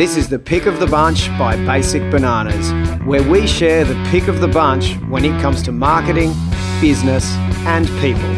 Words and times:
This 0.00 0.16
is 0.16 0.30
the 0.30 0.38
pick 0.38 0.64
of 0.64 0.80
the 0.80 0.86
bunch 0.86 1.28
by 1.38 1.56
Basic 1.66 2.00
Bananas, 2.10 2.72
where 3.04 3.22
we 3.22 3.46
share 3.46 3.84
the 3.84 4.02
pick 4.10 4.28
of 4.28 4.40
the 4.40 4.48
bunch 4.48 4.94
when 5.10 5.26
it 5.26 5.38
comes 5.42 5.62
to 5.64 5.72
marketing, 5.72 6.32
business, 6.80 7.34
and 7.66 7.86
people. 8.00 8.30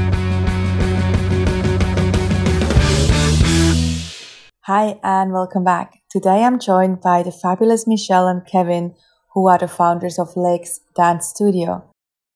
Hi, 4.63 4.99
and 5.05 5.33
welcome 5.33 5.63
back. 5.63 6.01
Today 6.11 6.43
I'm 6.43 6.59
joined 6.59 7.01
by 7.01 7.23
the 7.23 7.31
fabulous 7.31 7.87
Michelle 7.87 8.27
and 8.27 8.45
Kevin, 8.45 8.97
who 9.35 9.47
are 9.47 9.59
the 9.59 9.69
founders 9.69 10.19
of 10.19 10.37
Legs 10.37 10.81
Dance 10.97 11.29
Studio. 11.29 11.85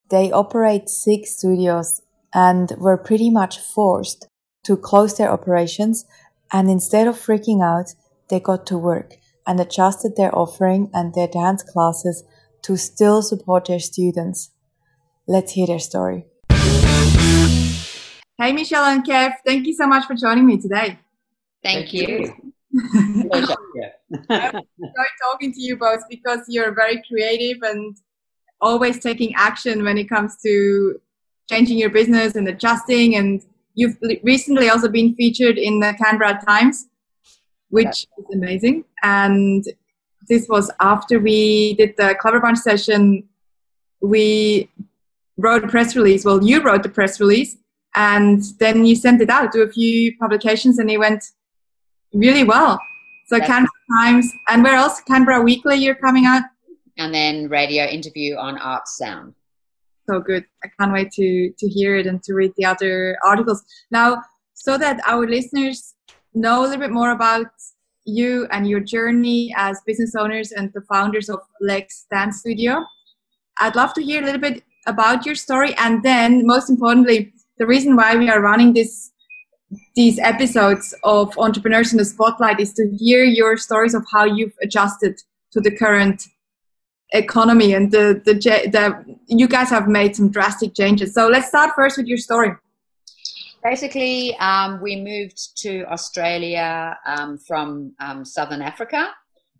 They 0.08 0.30
operate 0.30 0.88
six 0.88 1.36
studios 1.36 2.00
and 2.32 2.70
were 2.78 2.96
pretty 2.96 3.30
much 3.30 3.58
forced 3.58 4.28
to 4.66 4.76
close 4.76 5.16
their 5.16 5.30
operations. 5.30 6.04
And 6.52 6.68
instead 6.68 7.06
of 7.06 7.16
freaking 7.16 7.62
out, 7.62 7.94
they 8.28 8.40
got 8.40 8.66
to 8.66 8.78
work 8.78 9.14
and 9.46 9.60
adjusted 9.60 10.16
their 10.16 10.36
offering 10.36 10.90
and 10.92 11.14
their 11.14 11.28
dance 11.28 11.62
classes 11.62 12.24
to 12.62 12.76
still 12.76 13.22
support 13.22 13.66
their 13.66 13.78
students. 13.78 14.50
Let's 15.28 15.52
hear 15.52 15.68
their 15.68 15.78
story. 15.78 16.26
Hey, 18.38 18.52
Michelle 18.52 18.84
and 18.84 19.04
Kev, 19.04 19.34
thank 19.46 19.66
you 19.66 19.74
so 19.74 19.86
much 19.86 20.04
for 20.06 20.14
joining 20.14 20.46
me 20.46 20.58
today. 20.58 20.98
Thank, 21.62 21.90
thank 21.90 21.92
you. 21.94 22.52
I 22.94 24.62
enjoy 24.78 25.06
talking 25.30 25.52
to 25.52 25.60
you 25.60 25.76
both 25.76 26.00
because 26.10 26.40
you're 26.48 26.74
very 26.74 27.02
creative 27.08 27.62
and 27.62 27.96
always 28.60 28.98
taking 28.98 29.32
action 29.36 29.84
when 29.84 29.96
it 29.96 30.08
comes 30.08 30.36
to 30.44 31.00
changing 31.48 31.78
your 31.78 31.90
business 31.90 32.34
and 32.34 32.46
adjusting. 32.48 33.16
And 33.16 33.42
you've 33.76 33.96
recently 34.24 34.68
also 34.68 34.88
been 34.88 35.14
featured 35.14 35.56
in 35.56 35.78
the 35.78 35.94
Canberra 36.02 36.40
Times 36.44 36.88
which 37.70 38.06
is 38.18 38.24
amazing. 38.32 38.84
And 39.02 39.64
this 40.28 40.48
was 40.48 40.70
after 40.80 41.18
we 41.20 41.74
did 41.74 41.94
the 41.96 42.16
Clever 42.20 42.40
Bunch 42.40 42.58
session. 42.58 43.24
We 44.00 44.70
wrote 45.36 45.64
a 45.64 45.68
press 45.68 45.96
release. 45.96 46.24
Well, 46.24 46.42
you 46.44 46.62
wrote 46.62 46.82
the 46.82 46.88
press 46.88 47.20
release, 47.20 47.56
and 47.94 48.42
then 48.58 48.86
you 48.86 48.96
sent 48.96 49.20
it 49.20 49.30
out 49.30 49.52
to 49.52 49.62
a 49.62 49.68
few 49.70 50.16
publications, 50.16 50.78
and 50.78 50.90
it 50.90 50.98
went 50.98 51.24
really 52.12 52.44
well. 52.44 52.78
So 53.26 53.38
That's 53.38 53.48
Canberra 53.48 53.70
Times, 53.98 54.32
and 54.48 54.62
where 54.62 54.74
else? 54.74 55.00
Canberra 55.02 55.42
Weekly, 55.42 55.76
you're 55.76 55.96
coming 55.96 56.26
out, 56.26 56.44
and 56.96 57.12
then 57.12 57.48
radio 57.48 57.84
interview 57.84 58.36
on 58.36 58.58
Artsound. 58.58 59.34
So 60.08 60.20
good! 60.20 60.44
I 60.64 60.68
can't 60.78 60.92
wait 60.92 61.10
to 61.12 61.52
to 61.58 61.68
hear 61.68 61.96
it 61.96 62.06
and 62.06 62.22
to 62.24 62.34
read 62.34 62.52
the 62.56 62.64
other 62.64 63.16
articles 63.26 63.64
now, 63.90 64.22
so 64.54 64.78
that 64.78 65.00
our 65.06 65.26
listeners 65.26 65.94
know 66.34 66.60
a 66.60 66.64
little 66.64 66.78
bit 66.78 66.92
more 66.92 67.10
about 67.10 67.46
you 68.04 68.46
and 68.52 68.68
your 68.68 68.80
journey 68.80 69.52
as 69.56 69.80
business 69.86 70.14
owners 70.14 70.52
and 70.52 70.70
the 70.74 70.82
founders 70.82 71.28
of 71.28 71.40
Legs 71.60 72.06
Dance 72.10 72.40
Studio. 72.40 72.84
I'd 73.58 73.74
love 73.74 73.94
to 73.94 74.02
hear 74.02 74.22
a 74.22 74.24
little 74.24 74.40
bit 74.40 74.62
about 74.86 75.26
your 75.26 75.34
story 75.34 75.74
and 75.78 76.02
then 76.02 76.46
most 76.46 76.70
importantly 76.70 77.32
the 77.58 77.66
reason 77.66 77.96
why 77.96 78.14
we 78.14 78.28
are 78.30 78.40
running 78.40 78.72
this 78.72 79.10
these 79.96 80.18
episodes 80.20 80.94
of 81.02 81.36
entrepreneurs 81.38 81.92
in 81.92 81.98
the 81.98 82.04
spotlight 82.04 82.60
is 82.60 82.72
to 82.74 82.88
hear 82.98 83.24
your 83.24 83.56
stories 83.56 83.94
of 83.94 84.04
how 84.12 84.24
you've 84.24 84.54
adjusted 84.62 85.20
to 85.52 85.60
the 85.60 85.74
current 85.76 86.28
economy 87.16 87.72
and 87.72 87.92
the 87.92 88.20
the, 88.24 88.34
the 88.34 89.16
you 89.26 89.48
guys 89.48 89.70
have 89.70 89.88
made 89.88 90.14
some 90.14 90.30
drastic 90.30 90.74
changes 90.74 91.14
so 91.14 91.28
let's 91.28 91.48
start 91.48 91.70
first 91.76 91.96
with 91.96 92.06
your 92.06 92.18
story 92.18 92.52
basically, 93.68 94.36
um, 94.36 94.80
we 94.80 94.94
moved 94.96 95.58
to 95.62 95.84
Australia 95.90 96.96
um, 97.04 97.36
from 97.36 97.92
um, 97.98 98.24
Southern 98.24 98.62
Africa, 98.62 99.08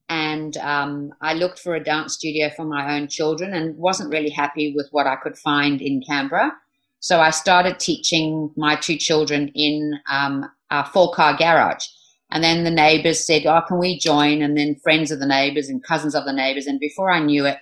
and 0.09 0.57
um, 0.59 1.13
I 1.21 1.35
looked 1.35 1.59
for 1.59 1.75
a 1.75 1.83
dance 1.83 2.15
studio 2.15 2.51
for 2.55 2.65
my 2.65 2.97
own 2.97 3.09
children, 3.09 3.53
and 3.55 3.77
wasn't 3.77 4.11
really 4.11 4.31
happy 4.31 4.75
with 4.77 4.89
what 4.93 5.07
I 5.07 5.17
could 5.17 5.37
find 5.37 5.81
in 5.83 6.03
Canberra. 6.09 6.53
So 7.01 7.21
I 7.21 7.31
started 7.31 7.81
teaching 7.81 8.51
my 8.57 8.77
two 8.77 8.97
children 8.97 9.51
in 9.55 9.99
um, 10.09 10.49
a 10.71 10.85
four-car 10.85 11.37
garage. 11.37 11.85
And 12.31 12.43
then 12.43 12.65
the 12.65 12.71
neighbors 12.71 13.25
said, 13.25 13.47
"Oh, 13.47 13.63
can 13.67 13.79
we 13.79 13.99
join?" 13.99 14.43
And 14.43 14.57
then 14.57 14.77
friends 14.83 15.11
of 15.11 15.21
the 15.21 15.27
neighbors 15.27 15.69
and 15.69 15.83
cousins 15.83 16.15
of 16.15 16.25
the 16.25 16.33
neighbors. 16.33 16.67
And 16.67 16.81
before 16.81 17.11
I 17.11 17.21
knew 17.21 17.47
it, 17.47 17.59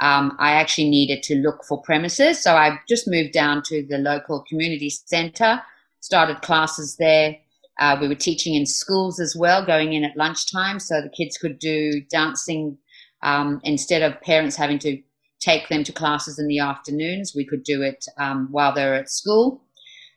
um, 0.00 0.36
I 0.38 0.52
actually 0.52 0.90
needed 0.90 1.22
to 1.24 1.36
look 1.36 1.64
for 1.64 1.80
premises. 1.82 2.42
So 2.42 2.56
I 2.56 2.78
just 2.88 3.08
moved 3.08 3.32
down 3.32 3.62
to 3.64 3.86
the 3.86 3.98
local 3.98 4.44
community 4.48 4.90
centre 4.90 5.62
started 6.00 6.42
classes 6.42 6.96
there. 6.96 7.36
Uh, 7.78 7.96
we 8.00 8.08
were 8.08 8.14
teaching 8.14 8.54
in 8.54 8.66
schools 8.66 9.20
as 9.20 9.36
well, 9.36 9.64
going 9.64 9.92
in 9.92 10.04
at 10.04 10.16
lunchtime 10.16 10.80
so 10.80 11.00
the 11.00 11.08
kids 11.08 11.38
could 11.38 11.58
do 11.58 12.00
dancing 12.10 12.76
um, 13.22 13.60
instead 13.62 14.02
of 14.02 14.20
parents 14.22 14.56
having 14.56 14.78
to 14.78 15.00
take 15.40 15.68
them 15.68 15.84
to 15.84 15.92
classes 15.92 16.38
in 16.38 16.48
the 16.48 16.58
afternoons. 16.58 17.34
We 17.34 17.46
could 17.46 17.62
do 17.62 17.82
it 17.82 18.04
um, 18.18 18.48
while 18.50 18.74
they 18.74 18.84
were 18.84 18.94
at 18.94 19.10
school. 19.10 19.62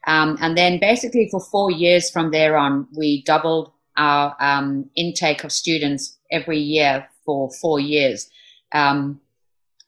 Um, 0.07 0.38
and 0.41 0.57
then 0.57 0.79
basically 0.79 1.28
for 1.29 1.39
four 1.39 1.69
years 1.69 2.09
from 2.09 2.31
there 2.31 2.57
on, 2.57 2.88
we 2.97 3.23
doubled 3.23 3.72
our 3.97 4.35
um, 4.40 4.90
intake 4.96 5.44
of 5.44 5.52
students 5.52 6.18
every 6.31 6.59
year 6.59 7.07
for 7.25 7.52
four 7.62 7.79
years, 7.79 8.29
um, 8.74 9.19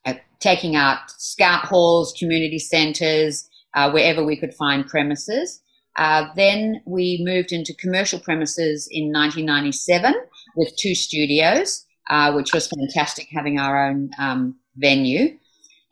uh, 0.06 0.14
taking 0.40 0.76
out 0.76 1.00
scout 1.10 1.66
halls, 1.66 2.14
community 2.18 2.60
centres, 2.60 3.50
uh, 3.76 3.92
wherever 3.92 4.24
we 4.24 4.38
could 4.38 4.54
find 4.54 4.86
premises. 4.88 5.62
Uh, 5.96 6.26
then 6.36 6.82
we 6.86 7.22
moved 7.24 7.52
into 7.52 7.74
commercial 7.76 8.20
premises 8.20 8.88
in 8.92 9.12
1997 9.12 10.14
with 10.56 10.76
two 10.78 10.96
studios, 10.96 11.86
uh, 12.10 12.32
which 12.34 12.54
was 12.54 12.68
fantastic 12.68 13.28
having 13.32 13.60
our 13.60 13.88
own 13.88 14.10
um, 14.20 14.56
venue. 14.76 15.38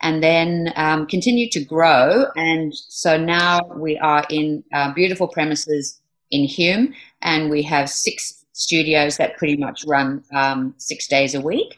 And 0.03 0.23
then 0.23 0.73
um, 0.77 1.05
continued 1.05 1.51
to 1.51 1.63
grow. 1.63 2.25
And 2.35 2.73
so 2.73 3.17
now 3.17 3.61
we 3.77 3.99
are 3.99 4.25
in 4.31 4.63
uh, 4.73 4.91
beautiful 4.95 5.27
premises 5.27 6.00
in 6.31 6.45
Hume, 6.45 6.93
and 7.21 7.49
we 7.49 7.61
have 7.63 7.89
six 7.89 8.45
studios 8.53 9.17
that 9.17 9.37
pretty 9.37 9.57
much 9.57 9.85
run 9.85 10.23
um, 10.33 10.73
six 10.77 11.07
days 11.07 11.35
a 11.35 11.41
week. 11.41 11.77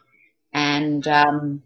And 0.54 1.08
um, 1.08 1.64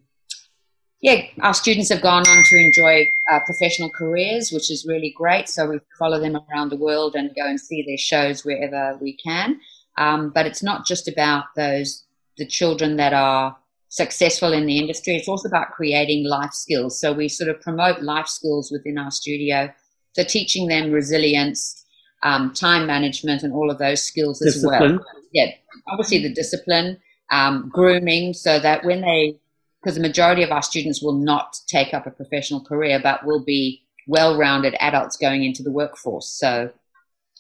yeah, 1.01 1.21
our 1.41 1.53
students 1.53 1.89
have 1.89 2.01
gone 2.01 2.27
on 2.27 2.43
to 2.43 2.57
enjoy 2.57 3.11
uh, 3.31 3.39
professional 3.45 3.89
careers, 3.89 4.51
which 4.51 4.71
is 4.71 4.85
really 4.87 5.13
great. 5.15 5.47
So 5.47 5.67
we 5.67 5.79
follow 5.99 6.19
them 6.19 6.37
around 6.49 6.69
the 6.69 6.77
world 6.77 7.15
and 7.15 7.35
go 7.35 7.45
and 7.45 7.59
see 7.59 7.83
their 7.85 7.97
shows 7.97 8.43
wherever 8.43 8.97
we 8.99 9.15
can. 9.17 9.59
Um, 9.97 10.31
but 10.33 10.45
it's 10.45 10.63
not 10.63 10.85
just 10.85 11.07
about 11.07 11.45
those 11.55 12.03
the 12.37 12.45
children 12.45 12.97
that 12.97 13.13
are 13.13 13.57
successful 13.89 14.53
in 14.53 14.65
the 14.65 14.77
industry. 14.77 15.15
It's 15.15 15.27
also 15.27 15.47
about 15.47 15.71
creating 15.71 16.27
life 16.27 16.53
skills. 16.53 16.99
So 16.99 17.13
we 17.13 17.27
sort 17.27 17.49
of 17.49 17.61
promote 17.61 18.01
life 18.01 18.27
skills 18.27 18.71
within 18.71 18.97
our 18.97 19.11
studio. 19.11 19.73
So 20.13 20.23
teaching 20.23 20.67
them 20.67 20.91
resilience, 20.91 21.85
um, 22.23 22.53
time 22.53 22.87
management, 22.87 23.43
and 23.43 23.53
all 23.53 23.69
of 23.69 23.77
those 23.77 24.01
skills 24.01 24.39
discipline. 24.39 24.83
as 24.83 24.91
well. 24.91 25.05
Yeah, 25.33 25.51
obviously 25.87 26.21
the 26.23 26.33
discipline, 26.33 26.97
um, 27.31 27.69
grooming, 27.71 28.33
so 28.33 28.59
that 28.59 28.83
when 28.83 29.01
they 29.01 29.39
because 29.81 29.95
the 29.95 30.01
majority 30.01 30.43
of 30.43 30.51
our 30.51 30.61
students 30.61 31.01
will 31.01 31.13
not 31.13 31.55
take 31.67 31.93
up 31.93 32.07
a 32.07 32.11
professional 32.11 32.63
career, 32.63 32.99
but 33.01 33.25
will 33.25 33.43
be 33.43 33.83
well 34.07 34.37
rounded 34.37 34.75
adults 34.79 35.17
going 35.17 35.43
into 35.43 35.63
the 35.63 35.71
workforce. 35.71 36.29
So 36.29 36.71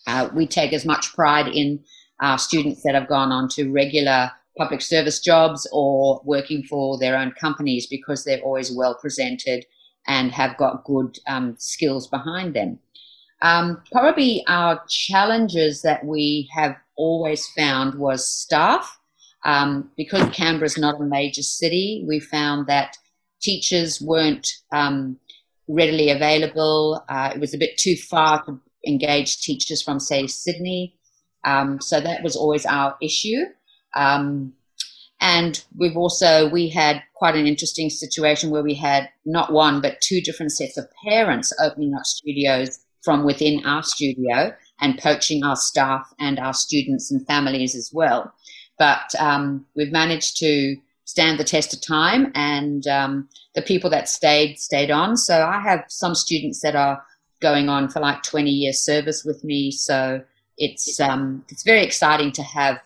uh, 0.05 0.29
we 0.33 0.47
take 0.47 0.73
as 0.73 0.85
much 0.85 1.13
pride 1.13 1.47
in 1.47 1.83
our 2.21 2.37
students 2.37 2.83
that 2.83 2.95
have 2.95 3.07
gone 3.07 3.31
on 3.31 3.49
to 3.49 3.71
regular 3.71 4.31
public 4.57 4.81
service 4.81 5.19
jobs 5.19 5.67
or 5.71 6.21
working 6.25 6.63
for 6.63 6.97
their 6.97 7.17
own 7.17 7.31
companies 7.39 7.87
because 7.87 8.23
they're 8.23 8.41
always 8.41 8.71
well 8.71 8.95
presented 8.95 9.65
and 10.07 10.31
have 10.31 10.57
got 10.57 10.83
good 10.85 11.17
um, 11.27 11.55
skills 11.59 12.07
behind 12.07 12.53
them. 12.53 12.79
Um, 13.41 13.81
probably 13.91 14.43
our 14.47 14.81
challenges 14.89 15.81
that 15.83 16.05
we 16.05 16.49
have 16.55 16.75
always 16.95 17.47
found 17.47 17.95
was 17.95 18.27
staff 18.27 18.97
um, 19.45 19.91
because 19.95 20.29
Canberra 20.33 20.65
is 20.65 20.77
not 20.77 20.99
a 20.99 21.03
major 21.03 21.43
city, 21.43 22.03
we 22.07 22.19
found 22.19 22.67
that 22.67 22.97
teachers 23.41 24.01
weren't 24.01 24.47
um, 24.73 25.17
readily 25.67 26.09
available. 26.09 27.03
Uh, 27.07 27.31
it 27.33 27.39
was 27.39 27.53
a 27.53 27.57
bit 27.57 27.77
too 27.77 27.95
far 27.95 28.43
to 28.45 28.59
engage 28.85 29.39
teachers 29.41 29.81
from, 29.81 29.99
say, 29.99 30.27
Sydney. 30.27 30.95
Um, 31.45 31.79
so 31.79 32.01
that 32.01 32.23
was 32.23 32.35
always 32.35 32.65
our 32.65 32.97
issue. 33.01 33.43
Um, 33.95 34.53
and 35.19 35.63
we've 35.75 35.97
also 35.97 36.47
we 36.49 36.69
had 36.69 37.01
quite 37.15 37.35
an 37.35 37.47
interesting 37.47 37.89
situation 37.89 38.51
where 38.51 38.61
we 38.61 38.75
had 38.75 39.09
not 39.25 39.51
one 39.51 39.81
but 39.81 39.99
two 39.99 40.21
different 40.21 40.51
sets 40.51 40.77
of 40.77 40.87
parents 41.03 41.51
opening 41.59 41.95
up 41.95 42.05
studios 42.05 42.79
from 43.07 43.23
within 43.23 43.65
our 43.65 43.81
studio 43.81 44.53
and 44.81 44.99
poaching 44.99 45.41
our 45.41 45.55
staff 45.55 46.13
and 46.19 46.37
our 46.39 46.53
students 46.53 47.09
and 47.09 47.25
families 47.25 47.73
as 47.73 47.89
well. 47.93 48.33
But 48.77 49.15
um, 49.17 49.65
we've 49.77 49.93
managed 49.93 50.35
to 50.39 50.75
stand 51.05 51.39
the 51.39 51.45
test 51.45 51.73
of 51.73 51.79
time, 51.79 52.33
and 52.35 52.85
um, 52.87 53.29
the 53.55 53.61
people 53.61 53.89
that 53.91 54.09
stayed 54.09 54.59
stayed 54.59 54.91
on. 54.91 55.15
So 55.15 55.45
I 55.45 55.61
have 55.61 55.85
some 55.87 56.15
students 56.15 56.59
that 56.63 56.75
are 56.75 57.01
going 57.39 57.69
on 57.69 57.87
for 57.87 58.01
like 58.01 58.23
20 58.23 58.51
years 58.51 58.81
service 58.81 59.23
with 59.23 59.41
me. 59.45 59.71
So 59.71 60.21
it's 60.57 60.99
um, 60.99 61.45
it's 61.47 61.63
very 61.63 61.83
exciting 61.85 62.33
to 62.33 62.43
have 62.43 62.77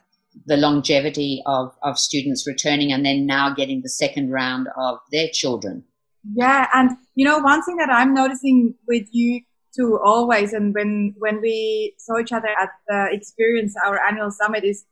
the 0.46 0.56
longevity 0.56 1.42
of, 1.48 1.76
of 1.82 1.98
students 1.98 2.46
returning 2.46 2.94
and 2.94 3.04
then 3.04 3.26
now 3.26 3.56
getting 3.56 3.82
the 3.82 3.90
second 3.90 4.30
round 4.30 4.68
of 4.78 5.00
their 5.12 5.30
children. 5.34 5.84
Yeah, 6.36 6.68
and 6.76 6.92
you 7.16 7.26
know 7.26 7.40
one 7.40 7.64
thing 7.64 7.78
that 7.78 7.90
I'm 7.90 8.14
noticing 8.14 8.76
with 8.88 9.08
you 9.10 9.42
too 9.76 10.00
always, 10.04 10.54
and 10.54 10.74
when 10.74 11.14
when 11.18 11.42
we 11.42 11.94
saw 11.98 12.20
each 12.20 12.32
other 12.32 12.50
at 12.50 12.70
the 12.88 13.08
experience 13.12 13.74
our 13.86 14.00
annual 14.06 14.32
summit 14.32 14.64
is 14.64 14.86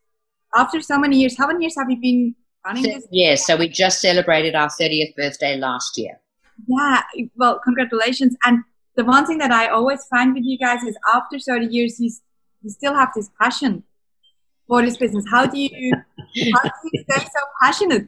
after 0.55 0.81
so 0.81 0.97
many 0.97 1.19
years. 1.19 1.37
How 1.37 1.47
many 1.47 1.63
years 1.63 1.75
have 1.77 1.89
you 1.89 1.97
been 1.97 2.35
running 2.65 2.83
this? 2.83 3.07
Yeah, 3.11 3.35
so 3.35 3.55
we 3.55 3.69
just 3.69 3.99
celebrated 4.01 4.55
our 4.55 4.69
30th 4.69 5.15
birthday 5.15 5.57
last 5.57 5.97
year. 5.97 6.19
Yeah, 6.67 7.01
well, 7.35 7.59
congratulations. 7.63 8.35
And 8.45 8.63
the 8.95 9.05
one 9.05 9.25
thing 9.25 9.37
that 9.37 9.51
I 9.51 9.67
always 9.67 10.03
find 10.05 10.33
with 10.33 10.43
you 10.43 10.57
guys 10.57 10.83
is 10.83 10.97
after 11.13 11.39
30 11.39 11.67
years, 11.67 11.99
you, 11.99 12.11
you 12.61 12.69
still 12.69 12.93
have 12.93 13.09
this 13.15 13.29
passion 13.39 13.83
for 14.67 14.81
this 14.81 14.97
business. 14.97 15.25
How 15.29 15.45
do 15.45 15.59
you 15.59 15.93
how 16.53 16.61
do 16.61 16.69
you 16.93 17.03
stay 17.09 17.25
so 17.25 17.41
passionate? 17.61 18.07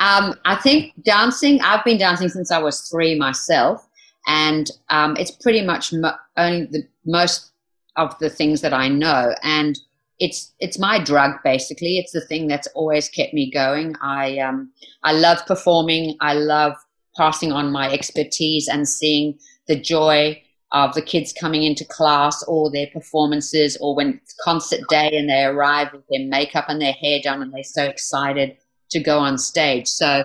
Um, 0.00 0.34
I 0.44 0.56
think 0.62 0.92
dancing. 1.04 1.60
I've 1.62 1.84
been 1.84 1.98
dancing 1.98 2.28
since 2.28 2.50
I 2.50 2.58
was 2.58 2.82
three 2.82 3.18
myself, 3.18 3.86
and 4.26 4.70
um, 4.90 5.16
it's 5.16 5.30
pretty 5.30 5.62
much 5.62 5.92
mo- 5.92 6.16
only 6.36 6.66
the 6.66 6.86
most 7.04 7.50
of 7.96 8.18
the 8.18 8.30
things 8.30 8.60
that 8.60 8.72
I 8.72 8.88
know. 8.88 9.34
And 9.42 9.78
it's 10.18 10.52
it's 10.60 10.78
my 10.78 11.02
drug 11.02 11.32
basically. 11.42 11.98
It's 11.98 12.12
the 12.12 12.20
thing 12.20 12.46
that's 12.46 12.68
always 12.68 13.08
kept 13.08 13.34
me 13.34 13.50
going. 13.50 13.96
I 14.00 14.38
um, 14.38 14.70
I 15.02 15.12
love 15.12 15.44
performing. 15.46 16.16
I 16.20 16.34
love 16.34 16.74
passing 17.16 17.52
on 17.52 17.72
my 17.72 17.90
expertise 17.90 18.68
and 18.68 18.88
seeing 18.88 19.38
the 19.68 19.78
joy 19.78 20.40
of 20.72 20.94
the 20.94 21.02
kids 21.02 21.34
coming 21.38 21.64
into 21.64 21.84
class 21.84 22.42
or 22.44 22.70
their 22.70 22.86
performances 22.86 23.76
or 23.80 23.94
when 23.94 24.14
it's 24.22 24.34
concert 24.42 24.80
day 24.88 25.10
and 25.14 25.28
they 25.28 25.44
arrive 25.44 25.92
with 25.92 26.02
their 26.08 26.26
makeup 26.26 26.64
and 26.68 26.80
their 26.80 26.94
hair 26.94 27.20
done 27.22 27.42
and 27.42 27.52
they're 27.52 27.62
so 27.62 27.84
excited 27.84 28.56
to 28.90 28.98
go 28.98 29.18
on 29.18 29.36
stage. 29.36 29.86
So 29.86 30.24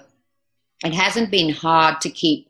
it 0.85 0.93
hasn't 0.93 1.31
been 1.31 1.50
hard 1.50 2.00
to 2.01 2.09
keep 2.09 2.46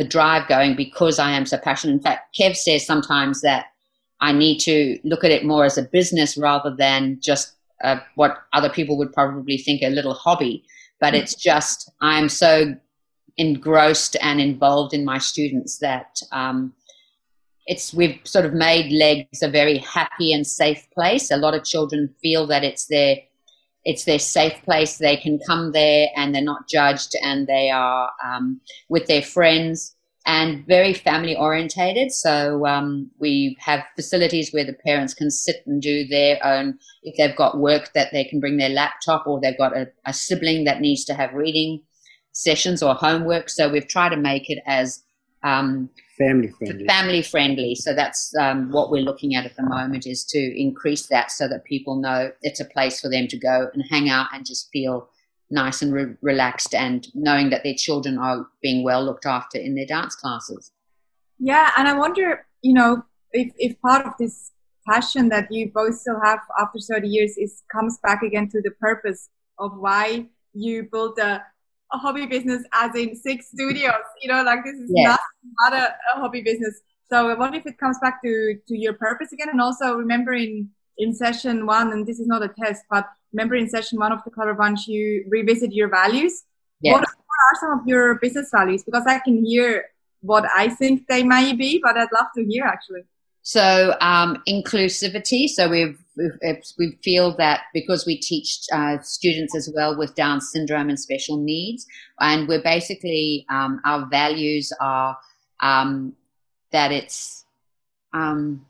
the 0.00 0.08
drive 0.08 0.48
going 0.48 0.74
because 0.76 1.18
I 1.18 1.32
am 1.32 1.44
so 1.44 1.58
passionate. 1.58 1.92
In 1.92 2.00
fact, 2.00 2.34
Kev 2.34 2.56
says 2.56 2.86
sometimes 2.86 3.42
that 3.42 3.66
I 4.22 4.32
need 4.32 4.58
to 4.60 4.98
look 5.04 5.24
at 5.24 5.30
it 5.30 5.44
more 5.44 5.66
as 5.66 5.76
a 5.76 5.82
business 5.82 6.38
rather 6.38 6.74
than 6.74 7.18
just 7.20 7.52
uh, 7.84 7.98
what 8.14 8.38
other 8.54 8.70
people 8.70 8.96
would 8.96 9.12
probably 9.12 9.58
think 9.58 9.82
a 9.82 9.90
little 9.90 10.14
hobby. 10.14 10.64
But 11.00 11.14
it's 11.14 11.34
just, 11.34 11.90
I'm 12.00 12.30
so 12.30 12.74
engrossed 13.36 14.16
and 14.22 14.40
involved 14.40 14.94
in 14.94 15.04
my 15.04 15.18
students 15.18 15.78
that 15.80 16.18
um, 16.32 16.72
it's 17.66 17.92
we've 17.92 18.18
sort 18.24 18.46
of 18.46 18.54
made 18.54 18.90
legs 18.92 19.42
a 19.42 19.50
very 19.50 19.78
happy 19.78 20.32
and 20.32 20.46
safe 20.46 20.88
place. 20.94 21.30
A 21.30 21.36
lot 21.36 21.52
of 21.52 21.64
children 21.64 22.14
feel 22.22 22.46
that 22.46 22.64
it's 22.64 22.86
their 22.86 23.18
it's 23.84 24.04
their 24.04 24.18
safe 24.18 24.62
place. 24.64 24.98
They 24.98 25.16
can 25.16 25.38
come 25.46 25.72
there 25.72 26.08
and 26.16 26.34
they're 26.34 26.42
not 26.42 26.68
judged, 26.68 27.14
and 27.22 27.46
they 27.46 27.70
are 27.70 28.10
um, 28.24 28.60
with 28.88 29.06
their 29.06 29.22
friends 29.22 29.94
and 30.26 30.66
very 30.66 30.92
family 30.92 31.34
orientated. 31.34 32.12
So 32.12 32.66
um, 32.66 33.10
we 33.18 33.56
have 33.60 33.82
facilities 33.96 34.50
where 34.52 34.66
the 34.66 34.76
parents 34.86 35.14
can 35.14 35.30
sit 35.30 35.62
and 35.66 35.80
do 35.80 36.06
their 36.06 36.38
own. 36.44 36.78
If 37.02 37.16
they've 37.16 37.36
got 37.36 37.58
work, 37.58 37.92
that 37.94 38.08
they 38.12 38.24
can 38.24 38.38
bring 38.38 38.58
their 38.58 38.68
laptop, 38.68 39.26
or 39.26 39.40
they've 39.40 39.56
got 39.56 39.76
a, 39.76 39.88
a 40.06 40.12
sibling 40.12 40.64
that 40.64 40.80
needs 40.80 41.04
to 41.06 41.14
have 41.14 41.32
reading 41.32 41.82
sessions 42.32 42.82
or 42.82 42.94
homework. 42.94 43.48
So 43.48 43.68
we've 43.68 43.88
tried 43.88 44.10
to 44.10 44.16
make 44.16 44.50
it 44.50 44.58
as 44.66 45.02
um, 45.42 45.90
family 46.18 46.48
friendly. 46.48 46.86
Family 46.86 47.22
friendly. 47.22 47.74
So 47.74 47.94
that's 47.94 48.32
um, 48.36 48.70
what 48.70 48.90
we're 48.90 49.02
looking 49.02 49.34
at 49.34 49.44
at 49.46 49.56
the 49.56 49.62
moment 49.62 50.06
is 50.06 50.24
to 50.26 50.60
increase 50.60 51.06
that 51.06 51.30
so 51.30 51.48
that 51.48 51.64
people 51.64 51.96
know 51.96 52.30
it's 52.42 52.60
a 52.60 52.64
place 52.64 53.00
for 53.00 53.08
them 53.08 53.26
to 53.28 53.38
go 53.38 53.68
and 53.72 53.84
hang 53.88 54.10
out 54.10 54.26
and 54.32 54.44
just 54.44 54.68
feel 54.72 55.08
nice 55.50 55.82
and 55.82 55.92
re- 55.92 56.14
relaxed 56.22 56.74
and 56.74 57.08
knowing 57.14 57.50
that 57.50 57.64
their 57.64 57.74
children 57.74 58.18
are 58.18 58.46
being 58.62 58.84
well 58.84 59.04
looked 59.04 59.26
after 59.26 59.58
in 59.58 59.74
their 59.74 59.86
dance 59.86 60.14
classes. 60.14 60.72
Yeah, 61.38 61.70
and 61.76 61.88
I 61.88 61.96
wonder, 61.96 62.46
you 62.62 62.74
know, 62.74 63.02
if, 63.32 63.52
if 63.56 63.80
part 63.80 64.06
of 64.06 64.12
this 64.18 64.52
passion 64.86 65.28
that 65.30 65.50
you 65.50 65.70
both 65.72 65.94
still 65.94 66.20
have 66.22 66.40
after 66.58 66.78
30 66.78 67.08
years 67.08 67.36
is 67.36 67.62
comes 67.72 67.98
back 68.02 68.22
again 68.22 68.48
to 68.48 68.60
the 68.60 68.70
purpose 68.72 69.28
of 69.58 69.72
why 69.76 70.26
you 70.52 70.88
built 70.90 71.18
a 71.18 71.42
a 71.92 71.98
hobby 71.98 72.26
business 72.26 72.62
as 72.72 72.94
in 72.94 73.16
six 73.16 73.48
studios. 73.48 74.04
You 74.22 74.28
know, 74.32 74.42
like 74.42 74.64
this 74.64 74.74
is 74.74 74.90
yes. 74.94 75.18
not, 75.58 75.72
not 75.72 75.80
a, 75.80 75.94
a, 76.14 76.20
hobby 76.20 76.42
business. 76.42 76.80
So 77.10 77.28
I 77.28 77.34
wonder 77.34 77.58
if 77.58 77.66
it 77.66 77.78
comes 77.78 77.98
back 78.00 78.22
to, 78.22 78.56
to 78.68 78.76
your 78.76 78.94
purpose 78.94 79.32
again. 79.32 79.48
And 79.50 79.60
also 79.60 79.94
remember 79.94 80.32
in, 80.32 80.70
in 80.98 81.14
session 81.14 81.66
one, 81.66 81.92
and 81.92 82.06
this 82.06 82.20
is 82.20 82.26
not 82.26 82.42
a 82.42 82.48
test, 82.48 82.84
but 82.90 83.08
remember 83.32 83.56
in 83.56 83.68
session 83.68 83.98
one 83.98 84.12
of 84.12 84.22
the 84.24 84.30
Clever 84.30 84.54
Bunch, 84.54 84.86
you 84.86 85.24
revisit 85.28 85.72
your 85.72 85.88
values. 85.88 86.44
Yes. 86.80 86.92
What, 86.92 87.00
what 87.00 87.08
are 87.08 87.60
some 87.60 87.80
of 87.80 87.86
your 87.86 88.18
business 88.20 88.50
values? 88.52 88.84
Because 88.84 89.04
I 89.06 89.18
can 89.18 89.44
hear 89.44 89.86
what 90.20 90.44
I 90.54 90.68
think 90.68 91.06
they 91.08 91.22
may 91.22 91.54
be, 91.54 91.80
but 91.82 91.96
I'd 91.96 92.12
love 92.12 92.26
to 92.36 92.44
hear 92.44 92.64
actually. 92.64 93.02
So 93.42 93.96
um, 94.00 94.42
inclusivity. 94.46 95.48
So 95.48 95.68
we've, 95.68 95.98
we've, 96.16 96.62
we 96.78 96.98
feel 97.02 97.36
that 97.36 97.62
because 97.72 98.06
we 98.06 98.18
teach 98.18 98.60
uh, 98.72 98.98
students 99.02 99.56
as 99.56 99.70
well 99.74 99.96
with 99.96 100.14
Down 100.14 100.40
syndrome 100.40 100.88
and 100.88 100.98
special 100.98 101.38
needs, 101.38 101.86
and 102.20 102.46
we're 102.46 102.62
basically 102.62 103.46
um, 103.48 103.80
our 103.84 104.06
values 104.06 104.72
are 104.80 105.16
um, 105.60 106.14
that 106.72 106.92
it's. 106.92 107.44
Um, 108.12 108.66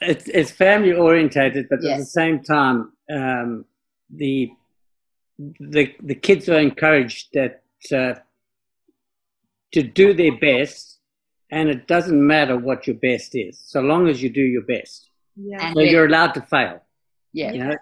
it's, 0.00 0.28
it's 0.28 0.50
family 0.50 0.92
orientated, 0.92 1.68
but 1.68 1.82
yes. 1.82 1.92
at 1.92 1.98
the 1.98 2.06
same 2.06 2.42
time, 2.42 2.92
um, 3.10 3.64
the 4.10 4.50
the 5.38 5.94
the 6.02 6.14
kids 6.14 6.48
are 6.48 6.60
encouraged 6.60 7.28
that 7.34 7.62
uh, 7.92 8.14
to 9.72 9.82
do 9.82 10.14
their 10.14 10.38
best 10.38 10.93
and 11.54 11.68
it 11.68 11.86
doesn't 11.86 12.26
matter 12.26 12.56
what 12.58 12.86
your 12.86 12.96
best 12.96 13.34
is, 13.34 13.62
so 13.64 13.80
long 13.80 14.08
as 14.08 14.20
you 14.20 14.28
do 14.28 14.42
your 14.42 14.62
best. 14.62 15.10
Yeah. 15.36 15.72
So 15.72 15.80
you're 15.80 16.06
allowed 16.06 16.32
to 16.34 16.42
fail. 16.42 16.80
Yeah. 17.32 17.52
You 17.52 17.58
know? 17.64 17.76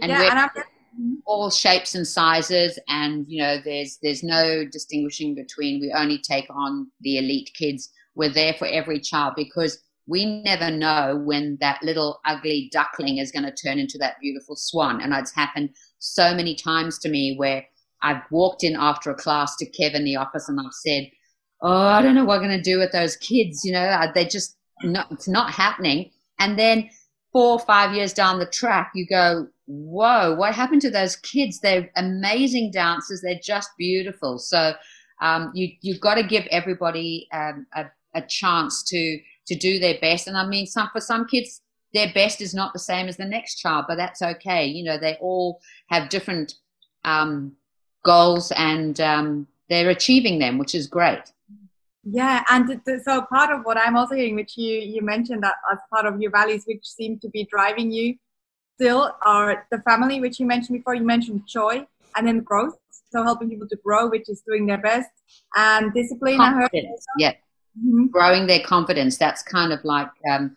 And 0.00 0.10
yeah, 0.10 0.48
and 0.54 1.18
all 1.26 1.50
shapes 1.50 1.94
and 1.96 2.06
sizes, 2.06 2.78
and 2.88 3.26
you 3.28 3.42
know, 3.42 3.58
there's 3.64 3.98
there's 4.02 4.22
no 4.22 4.64
distinguishing 4.64 5.34
between. 5.34 5.80
We 5.80 5.92
only 5.92 6.18
take 6.18 6.46
on 6.50 6.90
the 7.00 7.18
elite 7.18 7.50
kids. 7.58 7.90
We're 8.14 8.32
there 8.32 8.54
for 8.54 8.66
every 8.66 9.00
child 9.00 9.34
because 9.36 9.82
we 10.06 10.42
never 10.42 10.70
know 10.70 11.20
when 11.24 11.58
that 11.60 11.82
little 11.82 12.20
ugly 12.24 12.70
duckling 12.72 13.18
is 13.18 13.32
going 13.32 13.44
to 13.44 13.52
turn 13.52 13.78
into 13.78 13.98
that 13.98 14.16
beautiful 14.20 14.56
swan. 14.56 15.00
And 15.00 15.12
it's 15.14 15.34
happened 15.34 15.70
so 15.98 16.34
many 16.34 16.54
times 16.54 16.98
to 17.00 17.08
me 17.08 17.34
where 17.36 17.64
I've 18.02 18.22
walked 18.30 18.64
in 18.64 18.76
after 18.76 19.10
a 19.10 19.14
class 19.14 19.56
to 19.56 19.66
Kevin 19.66 20.04
the 20.04 20.16
office 20.16 20.48
and 20.48 20.60
I've 20.60 20.72
said, 20.72 21.08
oh, 21.62 21.86
I 21.86 22.02
don't 22.02 22.14
know 22.14 22.24
what 22.24 22.40
I'm 22.40 22.46
going 22.46 22.56
to 22.56 22.62
do 22.62 22.78
with 22.78 22.92
those 22.92 23.16
kids. 23.16 23.64
You 23.64 23.72
know, 23.72 24.06
they 24.14 24.26
just 24.26 24.56
not, 24.82 25.10
it's 25.10 25.28
not 25.28 25.50
happening. 25.50 26.10
And 26.38 26.58
then 26.58 26.90
four 27.32 27.52
or 27.52 27.58
five 27.60 27.94
years 27.94 28.12
down 28.12 28.38
the 28.38 28.46
track, 28.46 28.90
you 28.94 29.06
go, 29.06 29.46
whoa, 29.66 30.34
what 30.34 30.54
happened 30.54 30.82
to 30.82 30.90
those 30.90 31.16
kids? 31.16 31.60
They're 31.60 31.90
amazing 31.96 32.72
dancers. 32.72 33.22
They're 33.22 33.40
just 33.42 33.70
beautiful. 33.78 34.38
So 34.38 34.74
um, 35.20 35.52
you, 35.54 35.68
you've 35.80 36.00
got 36.00 36.16
to 36.16 36.22
give 36.22 36.46
everybody 36.50 37.28
um, 37.32 37.66
a, 37.74 37.86
a 38.14 38.22
chance 38.22 38.82
to, 38.84 39.18
to 39.46 39.54
do 39.54 39.78
their 39.78 39.98
best. 40.00 40.26
And 40.26 40.36
I 40.36 40.44
mean, 40.46 40.66
some, 40.66 40.90
for 40.92 41.00
some 41.00 41.26
kids, 41.26 41.60
their 41.94 42.12
best 42.12 42.40
is 42.40 42.54
not 42.54 42.72
the 42.72 42.78
same 42.78 43.06
as 43.06 43.18
the 43.18 43.24
next 43.24 43.56
child, 43.56 43.84
but 43.86 43.96
that's 43.96 44.22
okay. 44.22 44.66
You 44.66 44.84
know, 44.84 44.98
they 44.98 45.16
all 45.20 45.60
have 45.88 46.08
different 46.08 46.54
um, 47.04 47.52
goals 48.04 48.52
and 48.56 49.00
um, 49.00 49.46
they're 49.68 49.90
achieving 49.90 50.38
them, 50.38 50.58
which 50.58 50.74
is 50.74 50.86
great. 50.86 51.20
Yeah, 52.04 52.42
and 52.50 52.80
so 53.04 53.22
part 53.22 53.50
of 53.50 53.64
what 53.64 53.78
I'm 53.78 53.96
also 53.96 54.16
hearing, 54.16 54.34
which 54.34 54.56
you 54.56 54.78
you 54.78 55.02
mentioned 55.02 55.42
that 55.44 55.54
as 55.72 55.78
part 55.92 56.04
of 56.06 56.20
your 56.20 56.32
values, 56.32 56.64
which 56.66 56.84
seem 56.84 57.18
to 57.20 57.28
be 57.28 57.46
driving 57.50 57.92
you, 57.92 58.16
still 58.74 59.12
are 59.24 59.66
the 59.70 59.78
family, 59.82 60.20
which 60.20 60.40
you 60.40 60.46
mentioned 60.46 60.78
before. 60.78 60.94
You 60.94 61.04
mentioned 61.04 61.42
joy, 61.46 61.86
and 62.16 62.26
then 62.26 62.40
growth. 62.40 62.74
So 63.12 63.22
helping 63.22 63.50
people 63.50 63.68
to 63.68 63.76
grow, 63.84 64.08
which 64.08 64.28
is 64.28 64.42
doing 64.46 64.66
their 64.66 64.78
best, 64.78 65.10
and 65.56 65.92
discipline. 65.94 66.38
Confidence, 66.38 67.04
yeah, 67.18 67.32
mm-hmm. 67.78 68.06
growing 68.06 68.46
their 68.48 68.60
confidence. 68.60 69.16
That's 69.16 69.42
kind 69.42 69.72
of 69.72 69.84
like 69.84 70.10
um, 70.28 70.56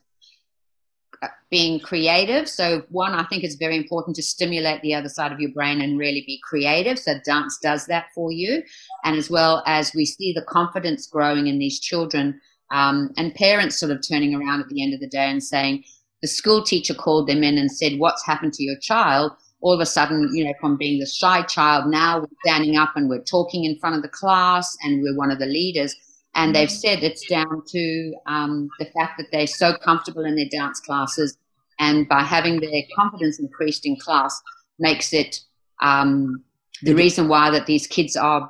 being 1.56 1.80
creative. 1.80 2.50
So, 2.50 2.84
one, 2.90 3.14
I 3.14 3.24
think 3.28 3.46
it's 3.46 3.56
very 3.56 3.78
important 3.78 4.14
to 4.18 4.22
stimulate 4.22 4.82
the 4.82 4.94
other 4.94 5.08
side 5.08 5.32
of 5.32 5.40
your 5.40 5.52
brain 5.52 5.80
and 5.80 5.98
really 5.98 6.22
be 6.28 6.38
creative. 6.44 7.00
So, 7.00 7.14
dance 7.24 7.58
does 7.64 7.86
that 7.86 8.08
for 8.14 8.30
you. 8.30 8.62
And 9.06 9.16
as 9.16 9.30
well 9.30 9.64
as 9.66 9.94
we 9.96 10.04
see 10.06 10.34
the 10.34 10.42
confidence 10.50 11.08
growing 11.08 11.48
in 11.48 11.58
these 11.58 11.80
children 11.80 12.42
um, 12.72 13.10
and 13.16 13.34
parents 13.36 13.80
sort 13.80 13.94
of 13.94 14.06
turning 14.06 14.36
around 14.36 14.60
at 14.60 14.68
the 14.68 14.84
end 14.84 14.94
of 14.94 15.00
the 15.00 15.08
day 15.08 15.30
and 15.30 15.42
saying, 15.42 15.86
the 16.22 16.28
school 16.28 16.62
teacher 16.62 16.94
called 16.94 17.30
them 17.30 17.42
in 17.42 17.58
and 17.58 17.72
said, 17.72 18.00
What's 18.00 18.26
happened 18.26 18.52
to 18.56 18.64
your 18.64 18.78
child? 18.82 19.32
All 19.62 19.74
of 19.74 19.80
a 19.80 19.86
sudden, 19.86 20.30
you 20.34 20.44
know, 20.44 20.54
from 20.60 20.76
being 20.76 21.00
the 21.00 21.06
shy 21.06 21.42
child, 21.44 21.90
now 21.90 22.20
we're 22.20 22.38
standing 22.46 22.76
up 22.76 22.98
and 22.98 23.08
we're 23.08 23.24
talking 23.24 23.64
in 23.64 23.80
front 23.80 23.96
of 23.96 24.02
the 24.02 24.10
class 24.10 24.76
and 24.84 25.02
we're 25.02 25.16
one 25.16 25.32
of 25.32 25.40
the 25.40 25.46
leaders. 25.46 25.96
And 26.36 26.54
they've 26.54 26.70
said 26.70 27.02
it's 27.02 27.26
down 27.28 27.64
to 27.70 28.14
um, 28.26 28.68
the 28.78 28.86
fact 28.88 29.18
that 29.18 29.28
they're 29.32 29.48
so 29.48 29.78
comfortable 29.78 30.26
in 30.26 30.36
their 30.36 30.50
dance 30.52 30.82
classes, 30.82 31.38
and 31.80 32.08
by 32.08 32.22
having 32.22 32.60
their 32.60 32.84
confidence 32.96 33.40
increased 33.40 33.86
in 33.86 33.98
class, 33.98 34.42
makes 34.80 35.14
it 35.14 35.40
um, 35.82 36.44
the 36.82 36.94
reason 36.94 37.28
why 37.28 37.50
that 37.50 37.66
these 37.66 37.88
kids 37.88 38.16
are 38.16 38.50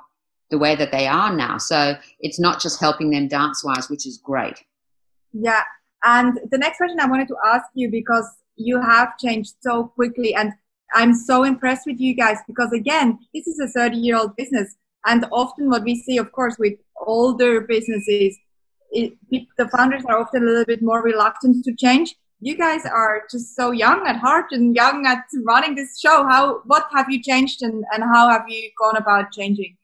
the 0.51 0.58
way 0.58 0.75
that 0.75 0.91
they 0.91 1.08
are 1.08 1.36
now. 1.36 1.58
So 1.58 1.96
it's 2.20 2.39
not 2.39 2.62
just 2.62 2.79
helping 2.79 3.10
them 3.10 3.27
dance 3.27 3.63
wise, 3.63 3.89
which 3.89 4.05
is 4.05 4.17
great. 4.17 4.63
Yeah. 5.34 5.63
And 6.03 6.39
the 6.51 6.58
next 6.58 6.77
question 6.77 7.00
I 7.00 7.08
wanted 7.08 7.27
to 7.29 7.36
ask 7.46 7.65
you 7.74 7.89
because 7.89 8.27
you 8.55 8.79
have 8.82 9.17
changed 9.17 9.55
so 9.62 9.86
quickly 9.86 10.34
and 10.36 10.53
I'm 10.94 11.13
so 11.13 11.44
impressed 11.44 11.88
with 11.88 12.00
you 12.00 12.13
guys 12.13 12.38
because 12.48 12.72
again, 12.72 13.20
this 13.34 13.48
is 13.48 13.60
a 13.60 13.67
30 13.67 13.98
year 13.98 14.17
old 14.17 14.36
business. 14.36 14.75
And 15.05 15.25
often 15.32 15.70
what 15.70 15.84
we 15.84 15.96
see, 15.96 16.17
of 16.17 16.32
course, 16.32 16.58
with 16.58 16.74
older 17.05 17.62
businesses, 17.62 18.38
it, 18.91 19.13
the 19.58 19.67
founders 19.70 20.03
are 20.05 20.20
often 20.20 20.44
a 20.44 20.46
little 20.46 20.65
bit 20.65 20.82
more 20.82 21.03
reluctant 21.03 21.65
to 21.65 21.75
change. 21.75 22.15
You 22.45 22.55
guys 22.55 22.85
are 22.85 23.23
just 23.31 23.55
so 23.55 23.71
young 23.71 24.05
at 24.05 24.17
heart 24.17 24.51
and 24.51 24.75
young 24.75 25.07
at 25.07 25.23
running 25.47 25.73
this 25.73 25.99
show. 25.99 26.27
How, 26.29 26.61
what 26.65 26.85
have 26.93 27.09
you 27.09 27.19
changed 27.19 27.63
and, 27.63 27.83
and 27.91 28.03
how 28.03 28.29
have 28.29 28.43
you 28.47 28.69
gone 28.79 28.95
about 28.97 29.31
changing? 29.31 29.75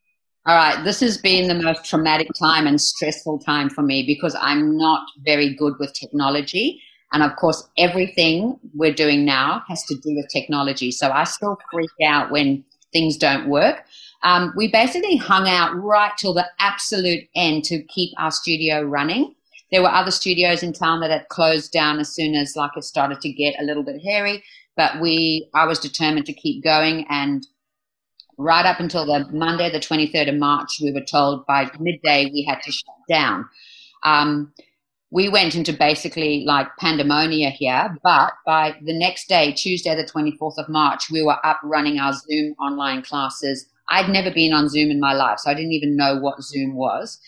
All 0.46 0.56
right, 0.56 0.84
this 0.84 1.00
has 1.00 1.18
been 1.18 1.48
the 1.48 1.56
most 1.56 1.84
traumatic 1.86 2.28
time 2.40 2.68
and 2.68 2.80
stressful 2.80 3.40
time 3.40 3.68
for 3.68 3.82
me 3.82 4.06
because 4.06 4.36
I'm 4.40 4.78
not 4.78 5.02
very 5.26 5.56
good 5.56 5.74
with 5.80 5.92
technology. 6.00 6.80
And 7.12 7.24
of 7.24 7.36
course, 7.36 7.68
everything 7.80 8.60
we're 8.76 8.94
doing 8.94 9.26
now 9.26 9.64
has 9.68 9.84
to 9.86 9.96
do 9.96 10.14
with 10.16 10.30
technology. 10.32 10.92
So 10.92 11.10
I 11.10 11.24
still 11.24 11.58
freak 11.72 11.90
out 12.06 12.30
when 12.30 12.64
things 12.94 13.18
don't 13.18 13.50
work. 13.50 13.86
Um, 14.22 14.54
we 14.56 14.68
basically 14.68 15.16
hung 15.16 15.50
out 15.50 15.76
right 15.76 16.12
till 16.16 16.36
the 16.36 16.46
absolute 16.60 17.24
end 17.36 17.64
to 17.64 17.82
keep 17.86 18.12
our 18.20 18.30
studio 18.30 18.84
running. 18.84 19.34
There 19.72 19.82
were 19.82 19.90
other 19.90 20.12
studios 20.12 20.64
in 20.64 20.74
town 20.74 21.00
that 21.00 21.12
had 21.12 21.30
closed 21.30 21.72
down 21.72 22.00
as 22.00 22.14
soon 22.14 22.36
as 22.36 22.56
like 22.56 22.72
it 22.76 22.84
started 22.84 23.22
to 23.22 23.32
get 23.32 23.56
a 23.60 23.64
little 23.64 23.84
bit 23.84 24.02
hairy. 24.02 24.44
But 24.76 25.00
we, 25.02 25.50
I 25.54 25.66
was 25.66 25.80
determined 25.80 26.26
to 26.28 26.34
keep 26.34 26.64
going, 26.64 27.06
and 27.10 27.46
right 28.38 28.66
up 28.66 28.80
until 28.80 29.06
the 29.06 29.28
Monday, 29.32 29.70
the 29.70 29.80
23rd 29.80 30.30
of 30.30 30.36
March, 30.36 30.80
we 30.82 30.92
were 30.92 31.04
told 31.04 31.46
by 31.46 31.70
midday 31.80 32.30
we 32.34 32.44
had 32.48 32.62
to 32.64 32.72
shut 32.72 32.96
down. 33.10 33.46
Um, 34.04 34.54
we 35.12 35.28
went 35.28 35.56
into 35.56 35.74
basically 35.74 36.46
like 36.46 36.68
pandemonia 36.80 37.50
here, 37.50 37.98
but 38.02 38.32
by 38.46 38.76
the 38.82 38.98
next 38.98 39.28
day, 39.28 39.52
Tuesday, 39.52 39.94
the 39.94 40.06
24th 40.06 40.58
of 40.58 40.70
March, 40.70 41.12
we 41.12 41.22
were 41.22 41.46
up 41.46 41.60
running 41.64 42.00
our 42.00 42.14
Zoom 42.14 42.56
online 42.60 43.02
classes. 43.02 43.68
I'd 43.90 44.10
never 44.10 44.32
been 44.32 44.54
on 44.54 44.70
Zoom 44.70 44.90
in 44.90 45.02
my 45.02 45.14
life, 45.14 45.40
so 45.40 45.52
I 45.52 45.54
didn't 45.54 45.74
even 45.74 45.98
know 45.98 46.18
what 46.18 46.42
Zoom 46.42 46.76
was. 46.76 47.20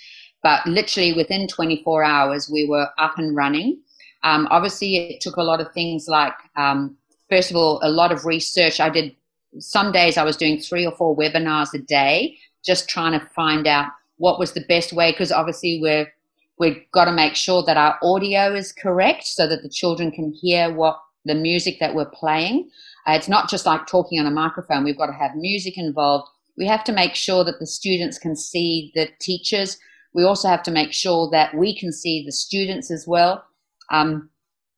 But 0.44 0.66
literally 0.68 1.14
within 1.14 1.48
24 1.48 2.04
hours, 2.04 2.50
we 2.52 2.68
were 2.68 2.90
up 2.98 3.18
and 3.18 3.36
running. 3.36 3.80
Um, 4.24 4.48
obviously, 4.52 4.98
it 4.98 5.22
took 5.22 5.38
a 5.38 5.44
lot 5.44 5.62
of 5.62 5.72
things 5.74 6.08
like, 6.08 6.34
um, 6.56 6.98
first 7.30 7.50
of 7.50 7.58
all, 7.58 7.80
a 7.82 7.90
lot 7.90 8.12
of 8.12 8.26
research. 8.26 8.80
I 8.80 8.90
did 8.90 9.16
some 9.60 9.92
days 9.92 10.18
I 10.18 10.24
was 10.24 10.38
doing 10.38 10.60
three 10.60 10.86
or 10.86 10.92
four 10.92 11.16
webinars 11.16 11.74
a 11.74 11.80
day, 11.80 12.38
just 12.64 12.90
trying 12.90 13.18
to 13.18 13.26
find 13.28 13.68
out 13.68 13.88
what 14.18 14.40
was 14.40 14.54
the 14.54 14.66
best 14.68 14.94
way. 14.94 15.12
Because 15.12 15.32
obviously, 15.32 15.80
we're 15.82 16.12
We've 16.60 16.84
got 16.92 17.06
to 17.06 17.12
make 17.12 17.36
sure 17.36 17.64
that 17.64 17.78
our 17.78 17.98
audio 18.04 18.54
is 18.54 18.72
correct 18.72 19.26
so 19.26 19.48
that 19.48 19.64
the 19.64 19.70
children 19.70 20.12
can 20.12 20.32
hear 20.32 20.72
what 20.72 21.00
the 21.26 21.36
music 21.36 21.80
that 21.80 21.96
we're 21.96 22.10
playing. 22.10 22.70
Uh, 23.08 23.14
it's 23.14 23.28
not 23.28 23.50
just 23.50 23.66
like 23.66 23.88
talking 23.88 24.20
on 24.20 24.28
a 24.28 24.32
microphone. 24.32 24.84
We've 24.84 24.98
got 24.98 25.08
to 25.08 25.14
have 25.14 25.36
music 25.36 25.78
involved. 25.78 26.30
We 26.58 26.68
have 26.68 26.84
to 26.86 26.92
make 26.92 27.16
sure 27.16 27.44
that 27.44 27.60
the 27.60 27.66
students 27.66 28.20
can 28.20 28.36
see 28.36 28.92
the 28.94 29.10
teachers. 29.20 29.78
We 30.14 30.24
also 30.24 30.48
have 30.48 30.64
to 30.64 30.72
make 30.72 30.94
sure 30.94 31.30
that 31.32 31.56
we 31.56 31.78
can 31.78 31.92
see 31.92 32.24
the 32.26 32.32
students 32.32 32.92
as 32.92 33.06
well. 33.08 33.44
Um, 33.92 34.30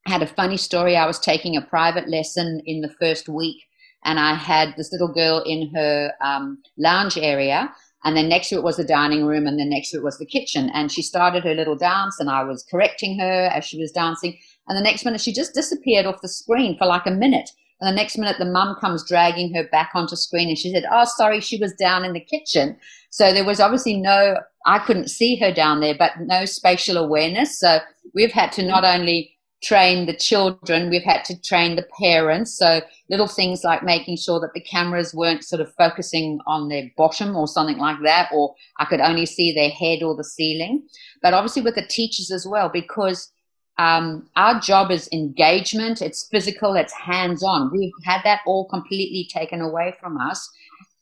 had 0.06 0.22
a 0.22 0.27
funny 0.27 0.58
story. 0.58 0.96
I 0.96 1.08
was 1.08 1.20
taking 1.20 1.58
a 1.58 1.62
private 1.62 2.08
lesson 2.08 2.62
in 2.65 2.82
the 2.82 2.94
first 3.00 3.27
week, 3.27 3.63
and 4.04 4.20
I 4.20 4.36
had 4.36 4.75
this 4.77 4.92
little 4.92 5.12
girl 5.12 5.44
in 5.46 5.74
her 5.74 6.12
um, 6.22 6.62
lounge 6.77 7.18
area, 7.18 7.74
and 8.04 8.15
then 8.15 8.30
next 8.30 8.50
to 8.50 8.56
it 8.56 8.63
was 8.63 8.77
the 8.77 8.84
dining 8.84 9.25
room, 9.25 9.48
and 9.48 9.60
then 9.60 9.70
next 9.70 9.89
to 9.89 9.98
it 9.98 10.04
was 10.04 10.20
the 10.20 10.27
kitchen. 10.27 10.70
And 10.74 10.92
she 10.92 11.01
started 11.01 11.44
her 11.44 11.56
little 11.56 11.75
dance, 11.75 12.20
and 12.20 12.30
I 12.30 12.44
was 12.44 12.63
correcting 12.70 13.20
her 13.20 13.48
as 13.48 13.65
she 13.65 13.80
was 13.80 13.92
dancing. 13.92 14.38
And 14.68 14.77
the 14.77 14.84
next 14.84 15.06
minute, 15.06 15.22
she 15.22 15.34
just 15.34 15.56
disappeared 15.56 16.06
off 16.06 16.22
the 16.22 16.30
screen 16.30 16.77
for 16.77 16.86
like 16.86 17.08
a 17.08 17.12
minute. 17.12 17.50
And 17.82 17.92
the 17.92 17.96
next 17.96 18.18
minute, 18.18 18.38
the 18.38 18.46
mum 18.46 18.77
comes 18.80 19.08
dragging 19.08 19.54
her 19.54 19.68
back 19.70 19.92
onto 19.96 20.15
screen, 20.15 20.50
and 20.50 20.58
she 20.58 20.72
said, 20.72 20.86
"Oh, 20.89 21.06
sorry, 21.06 21.42
she 21.42 21.58
was 21.58 21.74
down 21.74 22.06
in 22.06 22.13
the 22.13 22.20
kitchen." 22.20 22.77
So 23.10 23.34
there 23.34 23.44
was 23.44 23.60
obviously 23.60 23.98
no, 23.98 24.38
I 24.65 24.79
couldn't 24.79 25.10
see 25.10 25.36
her 25.38 25.51
down 25.51 25.79
there, 25.79 25.95
but 25.98 26.13
no 26.22 26.45
spatial 26.45 26.98
awareness. 26.98 27.60
So 27.60 27.79
we've 28.13 28.31
had 28.31 28.51
to 28.53 28.63
not 28.63 28.84
only 28.84 29.31
train 29.63 30.05
the 30.05 30.15
children, 30.15 30.89
we've 30.89 31.03
had 31.03 31.24
to 31.25 31.41
train 31.41 31.75
the 31.75 31.88
parents. 32.00 32.57
So 32.57 32.81
little 33.10 33.27
things 33.27 33.63
like 33.63 33.84
making 33.84 34.17
sure 34.17 34.39
that 34.39 34.53
the 34.53 34.62
cameras 34.62 35.13
weren't 35.13 35.43
sort 35.43 35.62
of 35.62 35.74
focusing 35.75 36.39
on 36.45 36.69
their 36.69 36.84
bottom 36.98 37.36
or 37.36 37.48
something 37.48 37.77
like 37.77 37.98
that, 38.03 38.29
or 38.34 38.53
I 38.79 38.86
could 38.86 39.01
only 39.01 39.25
see 39.25 39.53
their 39.53 39.69
head 39.69 40.03
or 40.03 40.15
the 40.15 40.24
ceiling. 40.24 40.88
But 41.22 41.34
obviously 41.34 41.62
with 41.62 41.75
the 41.75 41.88
teachers 41.88 42.31
as 42.31 42.48
well, 42.48 42.69
because 42.69 43.31
um, 43.77 44.29
our 44.36 44.60
job 44.60 44.91
is 44.91 45.10
engagement, 45.12 46.01
it's 46.01 46.27
physical, 46.31 46.75
it's 46.75 46.93
hands 46.93 47.43
on. 47.43 47.72
We've 47.72 47.91
had 48.03 48.22
that 48.24 48.41
all 48.45 48.67
completely 48.67 49.27
taken 49.31 49.62
away 49.62 49.95
from 50.00 50.17
us. 50.17 50.50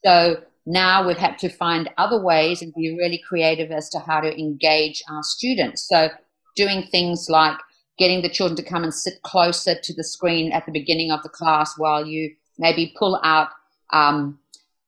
So 0.04 0.38
now 0.66 1.06
we've 1.06 1.18
had 1.18 1.38
to 1.40 1.50
find 1.50 1.90
other 1.98 2.22
ways 2.22 2.62
and 2.62 2.74
be 2.74 2.96
really 2.98 3.22
creative 3.28 3.72
as 3.72 3.90
to 3.90 4.00
how 4.00 4.22
to 4.22 4.40
engage 4.40 5.04
our 5.10 5.24
students. 5.24 5.88
So 5.88 6.10
doing 6.56 6.84
things 6.84 7.28
like 7.30 7.58
getting 7.98 8.22
the 8.22 8.30
children 8.30 8.56
to 8.58 8.64
come 8.64 8.84
and 8.84 8.94
sit 8.94 9.22
closer 9.24 9.76
to 9.80 9.94
the 9.94 10.04
screen 10.04 10.52
at 10.52 10.66
the 10.66 10.72
beginning 10.72 11.12
of 11.12 11.22
the 11.24 11.30
class 11.30 11.78
while 11.78 12.06
you 12.06 12.34
maybe 12.58 12.94
pull 12.98 13.20
out 13.24 13.50
um, 13.92 14.40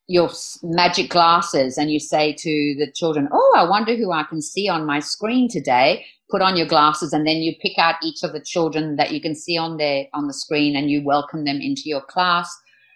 your 0.08 0.29
magic 0.63 1.10
glasses 1.10 1.77
and 1.77 1.91
you 1.91 2.00
say 2.00 2.34
to 2.34 2.75
the 2.79 2.91
children, 2.94 3.27
Oh, 3.32 3.53
I 3.55 3.67
wonder 3.67 3.96
who 3.96 4.12
I 4.12 4.24
can 4.24 4.41
see 4.41 4.70
on 4.70 4.86
my 4.86 5.00
screen 5.00 5.50
today. 5.50 6.05
Put 6.29 6.41
on 6.41 6.58
your 6.58 6.67
glasses 6.67 7.13
and 7.13 7.27
then 7.27 7.38
you 7.38 7.53
pick 7.62 7.77
out 7.77 7.96
each 8.01 8.24
of 8.24 8.34
the 8.34 8.39
children 8.39 8.96
that 8.96 9.12
you 9.12 9.22
can 9.22 9.36
see 9.36 9.58
on 9.58 9.77
there 9.77 10.05
on 10.13 10.27
the 10.27 10.34
screen 10.34 10.75
and 10.75 10.89
you 10.89 11.03
welcome 11.03 11.46
them 11.46 11.60
into 11.62 11.84
your 11.86 12.01
class. 12.01 12.55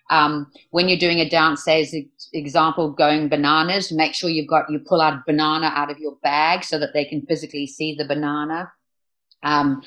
Um, 0.10 0.52
when 0.72 0.90
you're 0.90 0.98
doing 0.98 1.20
a 1.20 1.30
as 1.32 1.94
example, 2.34 2.92
going 2.92 3.30
bananas, 3.30 3.92
make 3.92 4.14
sure 4.14 4.30
you've 4.30 4.48
got 4.48 4.70
you 4.70 4.80
pull 4.80 5.02
out 5.02 5.26
banana 5.26 5.72
out 5.76 5.92
of 5.92 6.00
your 6.00 6.18
bag 6.24 6.64
so 6.64 6.78
that 6.80 6.94
they 6.94 7.06
can 7.06 7.26
physically 7.26 7.68
see 7.68 7.96
the 7.96 8.06
banana. 8.06 8.72
Um, 9.44 9.82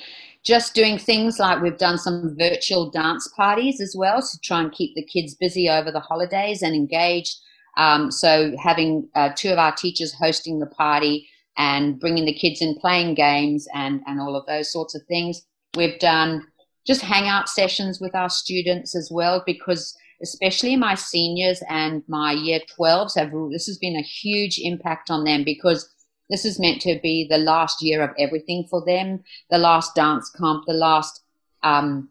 just 0.45 0.75
doing 0.75 0.99
things 0.99 1.39
like 1.39 1.63
we've 1.63 1.79
done 1.79 1.99
some 1.99 2.35
virtual 2.39 2.91
dance 2.91 3.29
parties 3.37 3.81
as 3.81 3.95
well 3.97 4.21
to 4.21 4.41
try 4.43 4.61
and 4.61 4.73
keep 4.73 4.95
the 4.95 5.05
kids 5.05 5.35
busy 5.35 5.69
over 5.69 5.93
the 5.93 6.01
holidays 6.01 6.63
and 6.63 6.75
engaged. 6.75 7.39
Um, 7.77 8.11
so 8.11 8.55
having 8.63 9.09
uh, 9.15 9.31
two 9.37 9.51
of 9.51 9.59
our 9.59 9.73
teachers 9.73 10.13
hosting 10.13 10.59
the 10.59 10.67
party 10.67 11.29
and 11.57 12.01
bringing 12.01 12.25
the 12.25 12.35
kids 12.35 12.61
in 12.61 12.79
playing 12.79 13.15
games 13.15 13.69
and, 13.75 14.01
and 14.07 14.21
all 14.21 14.35
of 14.35 14.47
those 14.47 14.73
sorts 14.73 14.95
of 14.95 15.03
things. 15.07 15.43
We've 15.77 15.99
done 15.99 16.47
just 16.87 17.03
hangout 17.03 17.49
sessions 17.49 18.01
with 18.01 18.15
our 18.15 18.29
students 18.29 18.97
as 18.97 19.11
well 19.13 19.43
because 19.47 19.97
especially 20.23 20.77
my 20.77 20.95
seniors 20.95 21.63
and 21.69 22.03
my 22.09 22.33
year 22.33 22.61
12s 22.79 23.17
have 23.17 23.33
this 23.51 23.67
has 23.67 23.79
been 23.79 23.97
a 23.97 24.03
huge 24.03 24.59
impact 24.63 25.11
on 25.11 25.25
them 25.25 25.45
because 25.45 25.93
this 26.31 26.45
is 26.45 26.59
meant 26.59 26.81
to 26.83 26.99
be 27.03 27.27
the 27.29 27.39
last 27.39 27.83
year 27.83 28.03
of 28.03 28.11
everything 28.19 28.67
for 28.71 28.83
them, 28.85 29.23
the 29.51 29.59
last 29.59 29.95
dance 29.95 30.31
comp, 30.31 30.65
the 30.67 30.73
last 30.73 31.21
um, 31.63 32.09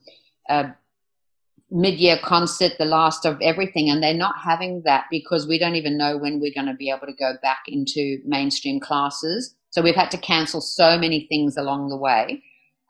uh, 0.50 0.66
mid-year 1.72 2.20
concert, 2.22 2.74
the 2.78 2.86
last 2.86 3.26
of 3.26 3.40
everything, 3.42 3.90
and 3.90 4.04
they're 4.04 4.14
not 4.14 4.36
having 4.38 4.84
that 4.84 5.06
because 5.10 5.48
we 5.48 5.58
don't 5.58 5.76
even 5.76 5.98
know 5.98 6.18
when 6.18 6.40
we're 6.40 6.54
going 6.54 6.68
to 6.68 6.76
be 6.76 6.90
able 6.90 7.08
to 7.08 7.14
go 7.14 7.34
back 7.42 7.64
into 7.68 8.20
mainstream 8.26 8.80
classes. 8.80 9.56
So 9.72 9.82
we've 9.82 9.96
had 9.96 10.12
to 10.12 10.18
cancel 10.18 10.60
so 10.62 11.00
many 11.00 11.26
things 11.28 11.58
along 11.58 11.90
the 11.90 11.98
way. 11.98 12.44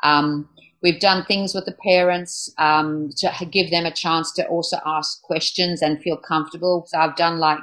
Um, 0.03 0.49
we've 0.81 0.99
done 0.99 1.25
things 1.25 1.53
with 1.53 1.65
the 1.65 1.77
parents 1.83 2.53
um, 2.57 3.09
to 3.17 3.45
give 3.45 3.69
them 3.71 3.85
a 3.85 3.91
chance 3.91 4.31
to 4.33 4.47
also 4.47 4.77
ask 4.85 5.21
questions 5.21 5.81
and 5.81 6.01
feel 6.01 6.17
comfortable. 6.17 6.85
So 6.87 6.97
I've 6.97 7.15
done 7.15 7.39
like 7.39 7.59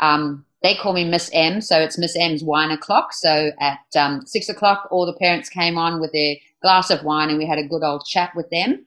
um, 0.00 0.44
they 0.62 0.74
call 0.74 0.92
me 0.92 1.04
Miss 1.04 1.30
M, 1.32 1.60
so 1.60 1.78
it's 1.80 1.98
Miss 1.98 2.16
M's 2.16 2.44
wine 2.44 2.70
o'clock. 2.70 3.12
So 3.12 3.52
at 3.60 3.80
um, 3.96 4.26
six 4.26 4.48
o'clock, 4.48 4.88
all 4.90 5.06
the 5.06 5.18
parents 5.18 5.48
came 5.48 5.78
on 5.78 6.00
with 6.00 6.12
their 6.12 6.36
glass 6.62 6.90
of 6.90 7.02
wine, 7.04 7.30
and 7.30 7.38
we 7.38 7.46
had 7.46 7.58
a 7.58 7.66
good 7.66 7.82
old 7.82 8.04
chat 8.04 8.32
with 8.36 8.50
them 8.50 8.86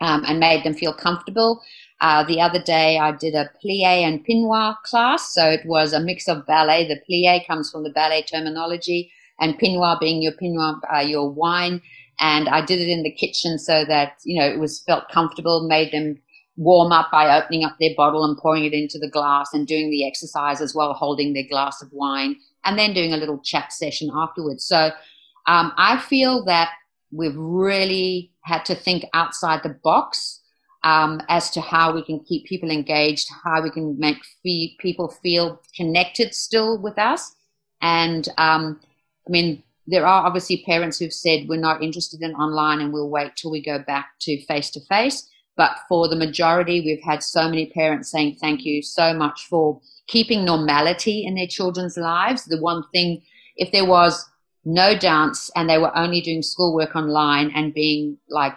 um, 0.00 0.24
and 0.26 0.38
made 0.38 0.64
them 0.64 0.74
feel 0.74 0.92
comfortable. 0.92 1.62
Uh, 2.00 2.22
the 2.24 2.40
other 2.40 2.62
day, 2.62 2.98
I 2.98 3.12
did 3.12 3.34
a 3.34 3.50
plie 3.64 4.02
and 4.02 4.24
pinois 4.24 4.76
class, 4.84 5.32
so 5.32 5.48
it 5.48 5.64
was 5.64 5.92
a 5.92 6.00
mix 6.00 6.28
of 6.28 6.46
ballet. 6.46 6.86
The 6.86 7.00
plie 7.08 7.46
comes 7.46 7.70
from 7.70 7.82
the 7.82 7.90
ballet 7.90 8.22
terminology, 8.22 9.10
and 9.40 9.58
pinois 9.58 9.98
being 9.98 10.22
your 10.22 10.32
pinois, 10.32 10.80
uh, 10.94 11.00
your 11.00 11.30
wine. 11.30 11.82
And 12.18 12.48
I 12.48 12.64
did 12.64 12.80
it 12.80 12.88
in 12.88 13.02
the 13.02 13.12
kitchen 13.12 13.58
so 13.58 13.84
that 13.84 14.18
you 14.24 14.40
know 14.40 14.46
it 14.46 14.58
was 14.58 14.82
felt 14.86 15.08
comfortable, 15.10 15.66
made 15.68 15.92
them 15.92 16.18
warm 16.56 16.90
up 16.90 17.10
by 17.10 17.38
opening 17.38 17.64
up 17.64 17.76
their 17.78 17.94
bottle 17.96 18.24
and 18.24 18.38
pouring 18.38 18.64
it 18.64 18.72
into 18.72 18.98
the 18.98 19.10
glass 19.10 19.52
and 19.52 19.66
doing 19.66 19.90
the 19.90 20.06
exercise 20.06 20.60
as 20.60 20.74
well, 20.74 20.94
holding 20.94 21.34
their 21.34 21.46
glass 21.48 21.82
of 21.82 21.92
wine 21.92 22.36
and 22.64 22.78
then 22.78 22.94
doing 22.94 23.12
a 23.12 23.16
little 23.16 23.38
chat 23.40 23.72
session 23.72 24.10
afterwards. 24.14 24.64
So 24.64 24.90
um, 25.46 25.72
I 25.76 25.98
feel 25.98 26.44
that 26.46 26.70
we've 27.12 27.36
really 27.36 28.32
had 28.42 28.64
to 28.66 28.74
think 28.74 29.04
outside 29.14 29.62
the 29.62 29.78
box 29.84 30.40
um, 30.82 31.20
as 31.28 31.50
to 31.50 31.60
how 31.60 31.94
we 31.94 32.02
can 32.02 32.20
keep 32.20 32.46
people 32.46 32.70
engaged, 32.70 33.28
how 33.44 33.62
we 33.62 33.70
can 33.70 33.98
make 33.98 34.18
fee- 34.42 34.76
people 34.80 35.08
feel 35.08 35.60
connected 35.74 36.34
still 36.34 36.80
with 36.80 36.98
us. 36.98 37.34
And 37.80 38.28
um, 38.38 38.80
I 39.26 39.30
mean, 39.30 39.62
there 39.86 40.06
are 40.06 40.26
obviously 40.26 40.64
parents 40.66 40.98
who've 40.98 41.12
said 41.12 41.46
we're 41.48 41.60
not 41.60 41.82
interested 41.82 42.22
in 42.22 42.32
online 42.34 42.80
and 42.80 42.92
we'll 42.92 43.10
wait 43.10 43.36
till 43.36 43.50
we 43.50 43.62
go 43.62 43.78
back 43.78 44.10
to 44.20 44.44
face 44.46 44.70
to 44.70 44.80
face. 44.86 45.28
But 45.56 45.78
for 45.88 46.08
the 46.08 46.16
majority, 46.16 46.80
we've 46.80 47.02
had 47.02 47.22
so 47.22 47.48
many 47.48 47.70
parents 47.70 48.10
saying 48.10 48.36
thank 48.40 48.64
you 48.64 48.82
so 48.82 49.14
much 49.14 49.46
for 49.48 49.80
keeping 50.06 50.44
normality 50.44 51.24
in 51.24 51.34
their 51.34 51.46
children's 51.46 51.96
lives. 51.96 52.44
The 52.44 52.60
one 52.60 52.82
thing, 52.92 53.22
if 53.56 53.72
there 53.72 53.86
was 53.86 54.28
no 54.64 54.98
dance 54.98 55.50
and 55.56 55.70
they 55.70 55.78
were 55.78 55.96
only 55.96 56.20
doing 56.20 56.42
schoolwork 56.42 56.94
online 56.94 57.52
and 57.54 57.72
being 57.72 58.18
like 58.28 58.54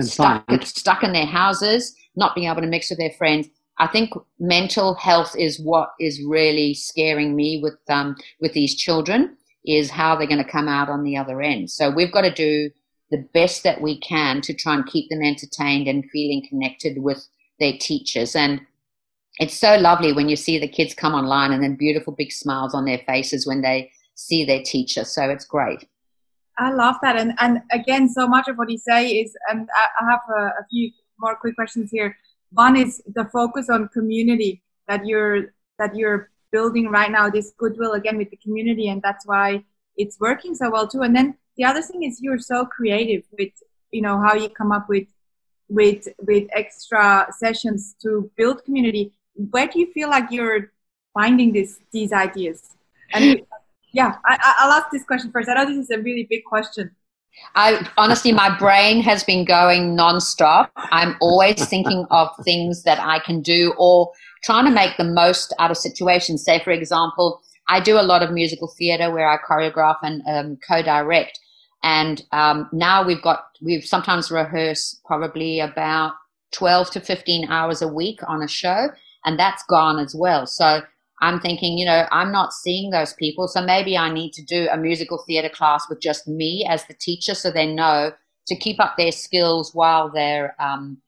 stuck, 0.00 0.44
stuck 0.62 1.02
in 1.02 1.12
their 1.12 1.26
houses, 1.26 1.96
not 2.14 2.34
being 2.34 2.48
able 2.48 2.60
to 2.60 2.68
mix 2.68 2.90
with 2.90 2.98
their 2.98 3.10
friends, 3.18 3.48
I 3.78 3.86
think 3.86 4.12
mental 4.38 4.94
health 4.94 5.34
is 5.36 5.58
what 5.58 5.90
is 5.98 6.22
really 6.22 6.72
scaring 6.74 7.34
me 7.34 7.60
with 7.62 7.78
um, 7.88 8.16
with 8.40 8.52
these 8.52 8.74
children 8.74 9.36
is 9.66 9.90
how 9.90 10.16
they're 10.16 10.26
going 10.26 10.42
to 10.42 10.50
come 10.50 10.68
out 10.68 10.88
on 10.88 11.02
the 11.02 11.16
other 11.16 11.42
end. 11.42 11.70
So 11.70 11.90
we've 11.90 12.12
got 12.12 12.22
to 12.22 12.32
do 12.32 12.70
the 13.10 13.26
best 13.34 13.62
that 13.64 13.80
we 13.80 13.98
can 14.00 14.40
to 14.42 14.54
try 14.54 14.74
and 14.74 14.86
keep 14.86 15.10
them 15.10 15.22
entertained 15.22 15.88
and 15.88 16.08
feeling 16.10 16.46
connected 16.48 17.02
with 17.02 17.26
their 17.60 17.72
teachers. 17.78 18.34
And 18.34 18.60
it's 19.38 19.58
so 19.58 19.76
lovely 19.76 20.12
when 20.12 20.28
you 20.28 20.36
see 20.36 20.58
the 20.58 20.68
kids 20.68 20.94
come 20.94 21.14
online 21.14 21.52
and 21.52 21.62
then 21.62 21.76
beautiful 21.76 22.12
big 22.12 22.32
smiles 22.32 22.74
on 22.74 22.84
their 22.84 23.00
faces 23.06 23.46
when 23.46 23.62
they 23.62 23.90
see 24.14 24.44
their 24.44 24.62
teacher. 24.62 25.04
So 25.04 25.28
it's 25.28 25.44
great. 25.44 25.86
I 26.58 26.72
love 26.72 26.96
that. 27.02 27.16
And, 27.16 27.34
and 27.38 27.60
again, 27.70 28.08
so 28.08 28.26
much 28.26 28.48
of 28.48 28.56
what 28.56 28.70
you 28.70 28.78
say 28.78 29.08
is, 29.08 29.36
and 29.50 29.68
I, 29.76 30.10
have 30.10 30.20
a, 30.36 30.42
a 30.42 30.66
few 30.70 30.90
more 31.20 31.36
quick 31.36 31.54
questions 31.54 31.90
here. 31.90 32.16
One 32.52 32.76
is 32.76 33.02
the 33.14 33.28
focus 33.32 33.68
on 33.68 33.88
community 33.88 34.62
that 34.88 35.04
you're, 35.04 35.52
that 35.78 35.94
you're 35.94 36.30
building 36.52 36.88
right 36.88 37.10
now, 37.10 37.28
this 37.30 37.52
goodwill 37.58 37.92
again 37.92 38.16
with 38.16 38.30
the 38.30 38.36
community. 38.36 38.88
And 38.88 39.02
that's 39.02 39.26
why 39.26 39.64
it's 39.96 40.18
working 40.20 40.54
so 40.54 40.70
well 40.70 40.86
too. 40.86 41.02
And 41.02 41.14
then 41.14 41.36
the 41.56 41.64
other 41.64 41.82
thing 41.82 42.02
is 42.02 42.20
you're 42.20 42.38
so 42.38 42.64
creative 42.66 43.22
with 43.38 43.52
you 43.90 44.02
know 44.02 44.20
how 44.20 44.34
you 44.34 44.48
come 44.48 44.72
up 44.72 44.88
with 44.88 45.06
with 45.68 46.08
with 46.20 46.46
extra 46.52 47.26
sessions 47.38 47.94
to 48.02 48.30
build 48.36 48.64
community 48.64 49.12
where 49.50 49.66
do 49.66 49.78
you 49.80 49.92
feel 49.92 50.08
like 50.08 50.30
you're 50.30 50.72
finding 51.14 51.52
this 51.52 51.80
these 51.92 52.12
ideas 52.12 52.62
and 53.12 53.42
yeah 53.92 54.16
I, 54.24 54.54
i'll 54.60 54.72
ask 54.72 54.90
this 54.90 55.04
question 55.04 55.30
first 55.32 55.48
i 55.48 55.54
know 55.54 55.66
this 55.66 55.78
is 55.78 55.90
a 55.90 56.00
really 56.00 56.26
big 56.28 56.44
question 56.44 56.94
I 57.54 57.86
honestly, 57.98 58.32
my 58.32 58.56
brain 58.58 59.02
has 59.02 59.22
been 59.22 59.44
going 59.44 59.94
nonstop. 59.94 60.70
I'm 60.74 61.16
always 61.20 61.66
thinking 61.66 62.06
of 62.10 62.30
things 62.44 62.82
that 62.84 62.98
I 62.98 63.18
can 63.18 63.42
do 63.42 63.74
or 63.76 64.10
trying 64.44 64.64
to 64.64 64.70
make 64.70 64.96
the 64.96 65.04
most 65.04 65.54
out 65.58 65.70
of 65.70 65.76
situations. 65.76 66.44
Say, 66.44 66.62
for 66.62 66.70
example, 66.70 67.40
I 67.68 67.80
do 67.80 67.98
a 67.98 68.02
lot 68.02 68.22
of 68.22 68.30
musical 68.30 68.72
theater 68.78 69.10
where 69.10 69.28
I 69.28 69.38
choreograph 69.38 69.96
and 70.02 70.22
um, 70.28 70.58
co-direct. 70.66 71.38
And 71.82 72.22
um, 72.32 72.68
now 72.72 73.06
we've 73.06 73.22
got, 73.22 73.44
we've 73.62 73.84
sometimes 73.84 74.30
rehearsed 74.30 75.00
probably 75.04 75.60
about 75.60 76.12
12 76.52 76.90
to 76.92 77.00
15 77.00 77.50
hours 77.50 77.82
a 77.82 77.88
week 77.88 78.20
on 78.26 78.42
a 78.42 78.48
show, 78.48 78.88
and 79.24 79.38
that's 79.38 79.62
gone 79.68 79.98
as 79.98 80.14
well. 80.16 80.46
So 80.46 80.82
I'm 81.20 81.40
thinking, 81.40 81.78
you 81.78 81.86
know, 81.86 82.06
I'm 82.10 82.30
not 82.30 82.52
seeing 82.52 82.90
those 82.90 83.14
people. 83.14 83.48
So 83.48 83.62
maybe 83.62 83.96
I 83.96 84.12
need 84.12 84.32
to 84.32 84.44
do 84.44 84.68
a 84.70 84.76
musical 84.76 85.22
theater 85.26 85.48
class 85.48 85.88
with 85.88 86.00
just 86.00 86.28
me 86.28 86.66
as 86.68 86.84
the 86.86 86.94
teacher 86.94 87.34
so 87.34 87.50
they 87.50 87.66
know 87.66 88.12
to 88.48 88.56
keep 88.56 88.78
up 88.80 88.96
their 88.96 89.12
skills 89.12 89.74
while 89.74 90.10
they're 90.10 90.54
um, 90.60 90.98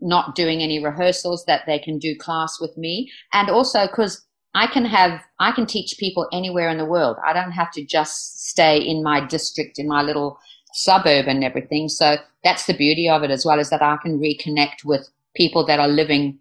not 0.00 0.34
doing 0.34 0.62
any 0.62 0.82
rehearsals, 0.82 1.44
that 1.46 1.62
they 1.66 1.78
can 1.78 1.98
do 1.98 2.16
class 2.16 2.60
with 2.60 2.76
me. 2.76 3.10
And 3.32 3.50
also 3.50 3.86
because 3.86 4.24
I 4.54 4.66
can 4.66 4.84
have 4.84 5.20
I 5.38 5.52
can 5.52 5.66
teach 5.66 5.96
people 5.98 6.28
anywhere 6.32 6.68
in 6.68 6.78
the 6.78 6.84
world. 6.84 7.16
I 7.24 7.32
don't 7.32 7.52
have 7.52 7.70
to 7.72 7.84
just 7.84 8.48
stay 8.48 8.78
in 8.78 9.02
my 9.02 9.24
district 9.24 9.78
in 9.78 9.86
my 9.88 10.02
little 10.02 10.38
suburb 10.72 11.26
and 11.26 11.44
everything. 11.44 11.88
So 11.88 12.16
that's 12.44 12.66
the 12.66 12.74
beauty 12.74 13.08
of 13.08 13.22
it 13.22 13.30
as 13.30 13.44
well 13.44 13.58
is 13.58 13.70
that 13.70 13.82
I 13.82 13.96
can 14.02 14.18
reconnect 14.18 14.84
with 14.84 15.08
people 15.34 15.64
that 15.66 15.78
are 15.78 15.88
living 15.88 16.38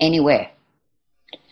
anywhere. 0.00 0.50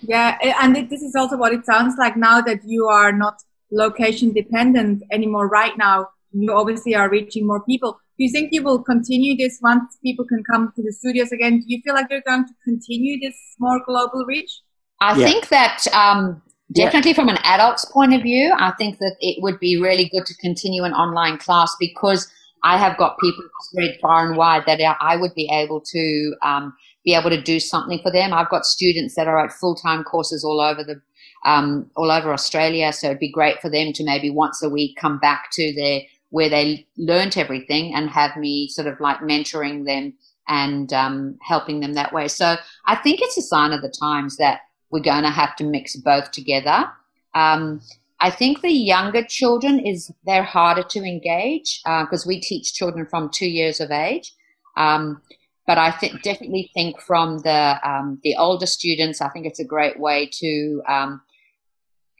Yeah, 0.00 0.38
and 0.60 0.74
this 0.88 1.02
is 1.02 1.14
also 1.14 1.36
what 1.36 1.52
it 1.52 1.64
sounds 1.66 1.96
like 1.98 2.16
now 2.16 2.40
that 2.40 2.60
you 2.64 2.86
are 2.86 3.12
not 3.12 3.42
location 3.70 4.32
dependent 4.32 5.02
anymore 5.12 5.48
right 5.48 5.76
now. 5.76 6.08
You 6.40 6.52
obviously 6.52 6.94
are 6.94 7.08
reaching 7.08 7.46
more 7.46 7.62
people. 7.64 7.98
Do 8.18 8.24
you 8.24 8.30
think 8.30 8.50
you 8.52 8.62
will 8.62 8.82
continue 8.82 9.36
this 9.36 9.58
once 9.62 9.96
people 10.02 10.24
can 10.24 10.42
come 10.50 10.72
to 10.74 10.82
the 10.82 10.92
studios 10.92 11.32
again? 11.32 11.60
Do 11.60 11.64
you 11.66 11.80
feel 11.84 11.94
like 11.94 12.06
you're 12.10 12.20
going 12.26 12.46
to 12.46 12.54
continue 12.64 13.18
this 13.20 13.36
more 13.58 13.80
global 13.84 14.24
reach? 14.26 14.60
I 15.00 15.16
yeah. 15.16 15.24
think 15.24 15.48
that 15.48 15.86
um, 15.92 16.42
definitely 16.72 17.12
yeah. 17.12 17.16
from 17.16 17.28
an 17.28 17.38
adult's 17.44 17.84
point 17.84 18.14
of 18.14 18.22
view, 18.22 18.52
I 18.58 18.72
think 18.72 18.98
that 18.98 19.16
it 19.20 19.42
would 19.42 19.60
be 19.60 19.80
really 19.80 20.08
good 20.08 20.26
to 20.26 20.34
continue 20.38 20.82
an 20.82 20.92
online 20.92 21.38
class 21.38 21.74
because 21.78 22.30
I 22.64 22.76
have 22.76 22.98
got 22.98 23.18
people 23.20 23.44
spread 23.60 23.98
far 24.00 24.26
and 24.26 24.36
wide 24.36 24.64
that 24.66 24.80
I 25.00 25.16
would 25.16 25.34
be 25.34 25.48
able 25.52 25.80
to 25.80 26.34
um, 26.42 26.74
be 27.04 27.14
able 27.14 27.30
to 27.30 27.40
do 27.40 27.60
something 27.60 28.00
for 28.02 28.10
them. 28.10 28.32
I've 28.32 28.50
got 28.50 28.66
students 28.66 29.14
that 29.14 29.28
are 29.28 29.44
at 29.44 29.52
full 29.52 29.74
time 29.74 30.02
courses 30.04 30.44
all 30.44 30.60
over 30.60 30.82
the 30.82 31.00
um, 31.44 31.88
all 31.96 32.10
over 32.10 32.32
Australia, 32.32 32.92
so 32.92 33.06
it'd 33.06 33.20
be 33.20 33.30
great 33.30 33.60
for 33.60 33.70
them 33.70 33.92
to 33.92 34.04
maybe 34.04 34.28
once 34.28 34.60
a 34.60 34.68
week 34.68 34.96
come 34.96 35.20
back 35.20 35.50
to 35.52 35.72
their 35.74 36.00
where 36.30 36.48
they 36.48 36.86
learnt 36.96 37.36
everything 37.36 37.94
and 37.94 38.10
have 38.10 38.36
me 38.36 38.68
sort 38.68 38.86
of 38.86 39.00
like 39.00 39.18
mentoring 39.20 39.86
them 39.86 40.12
and 40.48 40.92
um, 40.92 41.38
helping 41.42 41.80
them 41.80 41.94
that 41.94 42.12
way. 42.12 42.28
So 42.28 42.56
I 42.86 42.96
think 42.96 43.20
it's 43.20 43.38
a 43.38 43.42
sign 43.42 43.72
of 43.72 43.82
the 43.82 43.92
times 44.00 44.36
that 44.36 44.60
we're 44.90 45.00
going 45.00 45.22
to 45.22 45.30
have 45.30 45.56
to 45.56 45.64
mix 45.64 45.96
both 45.96 46.30
together. 46.30 46.86
Um, 47.34 47.80
I 48.20 48.30
think 48.30 48.62
the 48.62 48.72
younger 48.72 49.22
children 49.22 49.78
is 49.78 50.10
they're 50.26 50.42
harder 50.42 50.82
to 50.82 51.00
engage 51.00 51.80
because 51.84 52.26
uh, 52.26 52.28
we 52.28 52.40
teach 52.40 52.74
children 52.74 53.06
from 53.06 53.30
two 53.30 53.48
years 53.48 53.80
of 53.80 53.90
age. 53.90 54.32
Um, 54.76 55.22
but 55.66 55.76
I 55.76 55.90
th- 55.90 56.22
definitely 56.22 56.70
think 56.72 57.00
from 57.00 57.40
the 57.40 57.78
um, 57.84 58.18
the 58.24 58.34
older 58.36 58.66
students, 58.66 59.20
I 59.20 59.28
think 59.28 59.44
it's 59.44 59.60
a 59.60 59.64
great 59.64 60.00
way 60.00 60.28
to 60.40 60.82
um, 60.88 61.20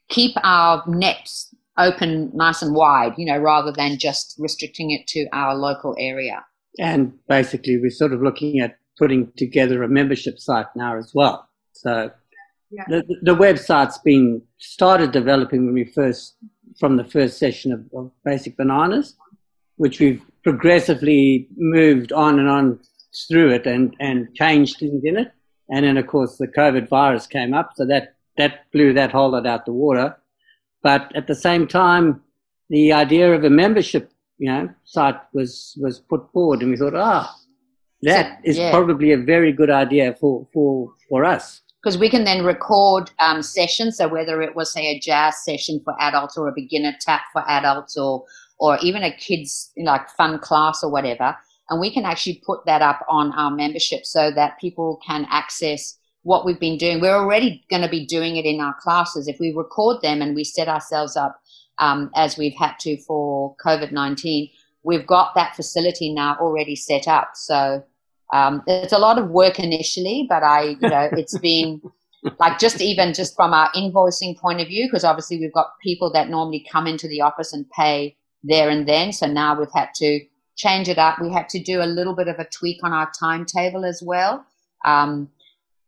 keep 0.09 0.37
our 0.45 0.85
nets 0.87 1.55
open 1.79 2.31
nice 2.35 2.63
and 2.63 2.75
wide, 2.75 3.15
you 3.17 3.27
know, 3.27 3.39
rather 3.39 3.73
than 3.73 3.99
just 3.99 4.35
restricting 4.39 4.91
it 4.91 5.07
to 5.09 5.27
our 5.33 5.55
local 5.55 5.95
area. 5.99 6.45
And 6.79 7.13
basically, 7.29 7.79
we're 7.79 7.91
sort 7.91 8.13
of 8.13 8.23
looking 8.23 8.61
at 8.61 8.79
putting 8.99 9.33
together 9.37 9.83
a 9.83 9.89
membership 9.89 10.39
site 10.39 10.67
now 10.75 10.97
as 10.97 11.13
well. 11.15 11.49
So 11.73 12.11
yeah. 12.71 12.85
the, 12.89 13.05
the 13.23 13.35
website's 13.35 13.99
been 13.99 14.43
started 14.59 15.13
developing 15.13 15.65
when 15.65 15.75
we 15.75 15.85
first 15.85 16.37
from 16.79 16.97
the 16.97 17.05
first 17.05 17.39
session 17.39 17.73
of, 17.73 17.85
of 17.95 18.11
basic 18.25 18.57
bananas 18.57 19.17
which 19.77 20.01
we've 20.01 20.23
progressively 20.43 21.49
moved 21.57 22.13
on 22.13 22.39
and 22.39 22.49
on 22.49 22.79
through 23.29 23.51
it 23.51 23.67
and, 23.67 23.97
and 24.01 24.33
changed 24.35 24.79
things 24.79 25.03
in 25.05 25.17
it 25.17 25.33
and 25.71 25.85
then 25.85 25.97
of 25.97 26.07
course 26.07 26.37
the 26.37 26.47
covid 26.47 26.89
virus 26.89 27.27
came 27.27 27.55
up 27.55 27.71
so 27.75 27.87
that 27.87 28.15
that 28.37 28.71
blew 28.73 28.93
that 28.93 29.11
whole 29.11 29.31
lot 29.31 29.47
out 29.47 29.65
the 29.65 29.73
water 29.73 30.17
but 30.83 31.11
at 31.15 31.27
the 31.27 31.35
same 31.35 31.67
time 31.67 32.21
the 32.71 32.93
idea 32.93 33.33
of 33.35 33.45
a 33.45 33.51
membership 33.51 34.11
you 34.39 34.51
know 34.51 34.69
site 34.85 35.21
was 35.33 35.77
was 35.81 36.01
put 36.01 36.31
forward 36.33 36.61
and 36.63 36.71
we 36.71 36.77
thought 36.77 36.95
ah 36.95 37.35
that 38.03 38.39
so, 38.39 38.51
is 38.51 38.59
yeah. 38.59 38.71
probably 38.71 39.13
a 39.13 39.19
very 39.19 39.53
good 39.53 39.71
idea 39.71 40.15
for 40.21 40.47
for 40.53 40.93
for 41.09 41.25
us 41.25 41.63
because 41.83 41.99
we 41.99 42.11
can 42.11 42.25
then 42.25 42.45
record 42.45 43.11
um, 43.19 43.43
sessions. 43.43 43.97
So 43.97 44.09
whether 44.09 44.43
it 44.43 44.55
was 44.55 44.73
say 44.73 44.87
a 44.87 45.01
jazz 45.01 45.45
session 45.45 45.81
for 45.85 45.95
adults 46.01 46.37
or 46.37 46.49
a 46.49 46.53
beginner 46.55 46.95
tap 47.01 47.23
for 47.33 47.49
adults 47.49 47.97
or 47.97 48.25
or 48.59 48.79
even 48.83 49.05
a 49.05 49.17
kids 49.17 49.73
like 49.77 50.11
fun 50.11 50.39
class 50.41 50.83
or 50.83 50.91
whatever, 50.91 51.37
and 51.71 51.81
we 51.81 51.93
can 51.93 52.05
actually 52.05 52.43
put 52.45 52.67
that 52.67 52.83
up 52.83 53.05
on 53.09 53.33
our 53.33 53.51
membership 53.51 54.05
so 54.05 54.31
that 54.33 54.59
people 54.61 55.01
can 55.07 55.27
access 55.31 55.98
what 56.23 56.45
we've 56.45 56.61
been 56.61 56.79
doing. 56.79 57.01
We're 57.01 57.17
already 57.17 57.65
going 57.71 57.83
to 57.83 57.89
be 57.89 58.07
doing 58.07 58.37
it 58.37 58.45
in 58.45 58.61
our 58.61 58.75
classes. 58.81 59.29
If 59.29 59.39
we 59.41 59.53
record 59.53 60.03
them 60.03 60.23
and 60.23 60.35
we 60.35 60.45
set 60.45 60.69
ourselves 60.69 61.17
up 61.17 61.41
um, 61.79 62.11
as 62.17 62.37
we've 62.37 62.57
had 62.57 62.75
to 62.81 62.97
for 63.03 63.55
COVID 63.65 63.93
nineteen, 63.93 64.51
we've 64.83 65.07
got 65.07 65.35
that 65.35 65.55
facility 65.57 66.13
now 66.13 66.37
already 66.41 66.77
set 66.77 67.09
up. 67.09 67.31
So 67.35 67.85
um, 68.33 68.63
it's 68.67 68.93
a 68.93 68.99
lot 68.99 69.19
of 69.19 69.31
work 69.31 69.59
initially, 69.59 70.27
but 70.29 70.43
I, 70.43 70.77
you 70.81 70.89
know, 70.89 71.09
it's 71.13 71.39
been 71.39 71.81
like 72.39 72.59
just 72.59 72.81
even 72.81 73.15
just 73.15 73.37
from 73.37 73.53
our 73.53 73.71
invoicing 73.73 74.37
point 74.37 74.61
of 74.61 74.69
view, 74.69 74.87
because 74.87 75.05
obviously 75.05 75.39
we've 75.39 75.53
got 75.53 75.79
people 75.83 76.13
that 76.13 76.29
normally 76.29 76.67
come 76.71 76.87
into 76.87 77.09
the 77.09 77.21
office 77.21 77.53
and 77.53 77.69
pay 77.71 78.17
there 78.43 78.69
and 78.69 78.87
then. 78.87 79.13
So 79.13 79.27
now 79.27 79.59
we've 79.59 79.73
had 79.75 79.91
to 79.97 80.21
change 80.57 80.89
it 80.89 80.99
up. 80.99 81.21
We 81.21 81.33
had 81.33 81.49
to 81.51 81.63
do 81.63 81.81
a 81.81 81.87
little 81.87 82.15
bit 82.15 82.29
of 82.29 82.39
a 82.39 82.45
tweak 82.45 82.83
on 82.83 82.93
our 82.93 83.11
timetable 83.19 83.85
as 83.85 84.03
well. 84.05 84.45
Um, 84.85 85.29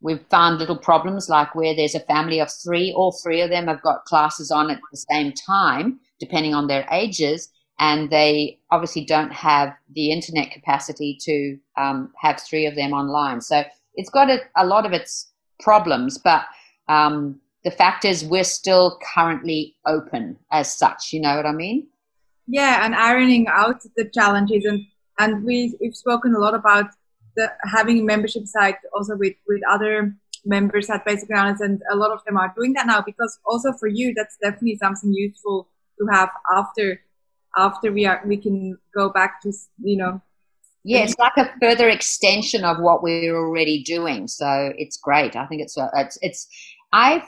we've 0.00 0.24
found 0.30 0.58
little 0.58 0.76
problems 0.76 1.28
like 1.28 1.54
where 1.54 1.74
there's 1.74 1.94
a 1.94 2.00
family 2.00 2.40
of 2.40 2.50
three, 2.50 2.92
all 2.92 3.12
three 3.12 3.40
of 3.40 3.50
them 3.50 3.66
have 3.66 3.82
got 3.82 4.04
classes 4.04 4.50
on 4.50 4.70
at 4.70 4.80
the 4.90 5.04
same 5.10 5.32
time, 5.32 6.00
depending 6.18 6.54
on 6.54 6.66
their 6.66 6.86
ages, 6.90 7.50
and 7.78 8.10
they 8.10 8.58
obviously 8.70 9.04
don't 9.04 9.32
have 9.32 9.72
the 9.94 10.10
internet 10.10 10.50
capacity 10.50 11.18
to 11.20 11.58
um, 11.76 12.12
have 12.20 12.40
three 12.40 12.66
of 12.66 12.74
them 12.74 12.92
online. 12.92 13.40
So 13.40 13.64
it's 13.94 14.10
got 14.10 14.30
a, 14.30 14.38
a 14.56 14.66
lot 14.66 14.86
of 14.86 14.92
its 14.92 15.32
problems, 15.60 16.18
but 16.18 16.44
um, 16.88 17.40
the 17.64 17.70
fact 17.70 18.04
is 18.04 18.24
we're 18.24 18.44
still 18.44 18.98
currently 19.14 19.76
open 19.86 20.36
as 20.50 20.76
such. 20.76 21.12
You 21.12 21.20
know 21.20 21.36
what 21.36 21.46
I 21.46 21.52
mean? 21.52 21.86
Yeah, 22.46 22.84
and 22.84 22.94
ironing 22.94 23.46
out 23.48 23.82
the 23.96 24.10
challenges, 24.12 24.64
and 24.64 24.84
and 25.18 25.44
we, 25.44 25.76
we've 25.80 25.94
spoken 25.94 26.34
a 26.34 26.38
lot 26.38 26.54
about 26.54 26.86
the 27.36 27.50
having 27.64 28.00
a 28.00 28.02
membership 28.02 28.46
site 28.46 28.76
also 28.94 29.16
with 29.16 29.34
with 29.48 29.60
other 29.70 30.14
members 30.44 30.88
at 30.90 31.04
Basic 31.04 31.28
Bananas, 31.28 31.60
and 31.60 31.82
a 31.92 31.96
lot 31.96 32.10
of 32.10 32.24
them 32.24 32.36
are 32.36 32.52
doing 32.56 32.72
that 32.74 32.86
now 32.86 33.00
because 33.00 33.38
also 33.46 33.72
for 33.72 33.88
you 33.88 34.14
that's 34.16 34.36
definitely 34.42 34.76
something 34.76 35.12
useful 35.12 35.68
to 35.98 36.06
have 36.12 36.30
after 36.54 37.00
after 37.56 37.92
we 37.92 38.06
are 38.06 38.22
we 38.26 38.36
can 38.36 38.78
go 38.94 39.10
back 39.10 39.40
to 39.42 39.52
you 39.82 39.96
know. 39.96 40.20
Yeah 40.82 41.00
it's 41.00 41.18
like 41.18 41.36
a 41.36 41.52
further 41.60 41.88
extension 41.90 42.64
of 42.64 42.78
what 42.78 43.02
we're 43.02 43.36
already 43.36 43.82
doing 43.82 44.28
so 44.28 44.72
it's 44.78 44.96
great. 44.96 45.36
I 45.36 45.46
think 45.46 45.62
it's 45.62 45.76
it's 45.94 46.18
it's 46.22 46.48
i 46.92 47.22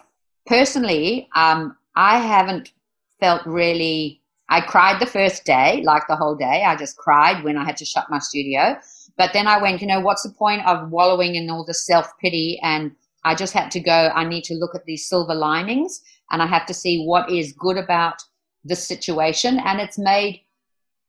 personally 0.46 1.28
um 1.36 1.76
i 1.94 2.18
haven't 2.18 2.72
felt 3.20 3.46
really 3.46 4.20
i 4.48 4.60
cried 4.60 5.00
the 5.00 5.06
first 5.06 5.44
day 5.44 5.82
like 5.84 6.02
the 6.08 6.16
whole 6.16 6.34
day. 6.34 6.64
I 6.66 6.76
just 6.76 6.96
cried 6.96 7.44
when 7.44 7.58
i 7.58 7.64
had 7.64 7.76
to 7.76 7.84
shut 7.84 8.06
my 8.08 8.18
studio 8.18 8.76
but 9.16 9.32
then 9.32 9.46
i 9.46 9.60
went 9.60 9.80
you 9.80 9.86
know 9.86 10.00
what's 10.00 10.22
the 10.22 10.34
point 10.34 10.66
of 10.66 10.90
wallowing 10.90 11.34
in 11.34 11.50
all 11.50 11.64
the 11.64 11.74
self-pity 11.74 12.58
and 12.62 12.92
i 13.24 13.34
just 13.34 13.52
had 13.52 13.70
to 13.70 13.80
go 13.80 14.10
i 14.14 14.24
need 14.24 14.44
to 14.44 14.54
look 14.54 14.74
at 14.74 14.84
these 14.84 15.08
silver 15.08 15.34
linings 15.34 16.02
and 16.30 16.42
i 16.42 16.46
have 16.46 16.66
to 16.66 16.74
see 16.74 17.04
what 17.04 17.30
is 17.30 17.52
good 17.58 17.76
about 17.76 18.22
this 18.64 18.86
situation 18.86 19.58
and 19.64 19.80
it's 19.80 19.98
made 19.98 20.40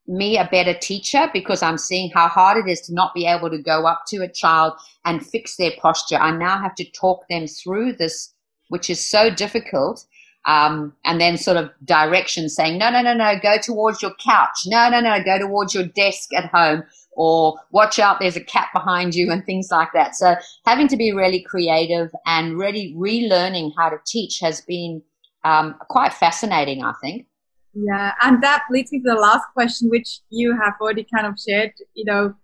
me 0.07 0.37
a 0.37 0.47
better 0.51 0.73
teacher 0.73 1.29
because 1.33 1.63
I'm 1.63 1.77
seeing 1.77 2.11
how 2.11 2.27
hard 2.27 2.57
it 2.57 2.69
is 2.69 2.81
to 2.81 2.93
not 2.93 3.13
be 3.13 3.25
able 3.25 3.49
to 3.49 3.57
go 3.57 3.85
up 3.85 4.03
to 4.07 4.17
a 4.17 4.27
child 4.27 4.73
and 5.05 5.25
fix 5.25 5.55
their 5.55 5.71
posture. 5.79 6.17
I 6.17 6.31
now 6.31 6.59
have 6.59 6.75
to 6.75 6.91
talk 6.91 7.25
them 7.29 7.47
through 7.47 7.93
this, 7.93 8.33
which 8.67 8.89
is 8.89 8.99
so 8.99 9.29
difficult. 9.29 10.05
Um, 10.45 10.93
and 11.05 11.21
then 11.21 11.37
sort 11.37 11.55
of 11.55 11.71
direction 11.85 12.49
saying, 12.49 12.77
no, 12.77 12.89
no, 12.89 13.01
no, 13.01 13.13
no, 13.13 13.39
go 13.41 13.57
towards 13.57 14.01
your 14.01 14.11
couch. 14.15 14.63
No, 14.65 14.89
no, 14.89 14.99
no, 14.99 15.23
go 15.23 15.39
towards 15.39 15.73
your 15.73 15.85
desk 15.85 16.33
at 16.33 16.47
home 16.47 16.83
or 17.15 17.59
watch 17.71 17.99
out, 17.99 18.19
there's 18.19 18.35
a 18.35 18.43
cat 18.43 18.69
behind 18.73 19.15
you 19.15 19.31
and 19.31 19.45
things 19.45 19.69
like 19.71 19.89
that. 19.93 20.15
So 20.15 20.35
having 20.65 20.87
to 20.89 20.97
be 20.97 21.11
really 21.11 21.41
creative 21.41 22.11
and 22.25 22.57
really 22.57 22.95
relearning 22.97 23.71
how 23.77 23.89
to 23.89 23.97
teach 24.05 24.39
has 24.39 24.61
been 24.61 25.01
um, 25.43 25.75
quite 25.89 26.13
fascinating, 26.13 26.83
I 26.83 26.93
think. 27.01 27.27
Yeah, 27.73 28.13
and 28.21 28.41
that 28.43 28.63
leads 28.69 28.91
me 28.91 28.99
to 28.99 29.13
the 29.13 29.19
last 29.19 29.45
question, 29.53 29.89
which 29.89 30.19
you 30.29 30.55
have 30.55 30.73
already 30.79 31.07
kind 31.13 31.25
of 31.25 31.39
shared, 31.39 31.73
you 31.95 32.05
know, 32.05 32.35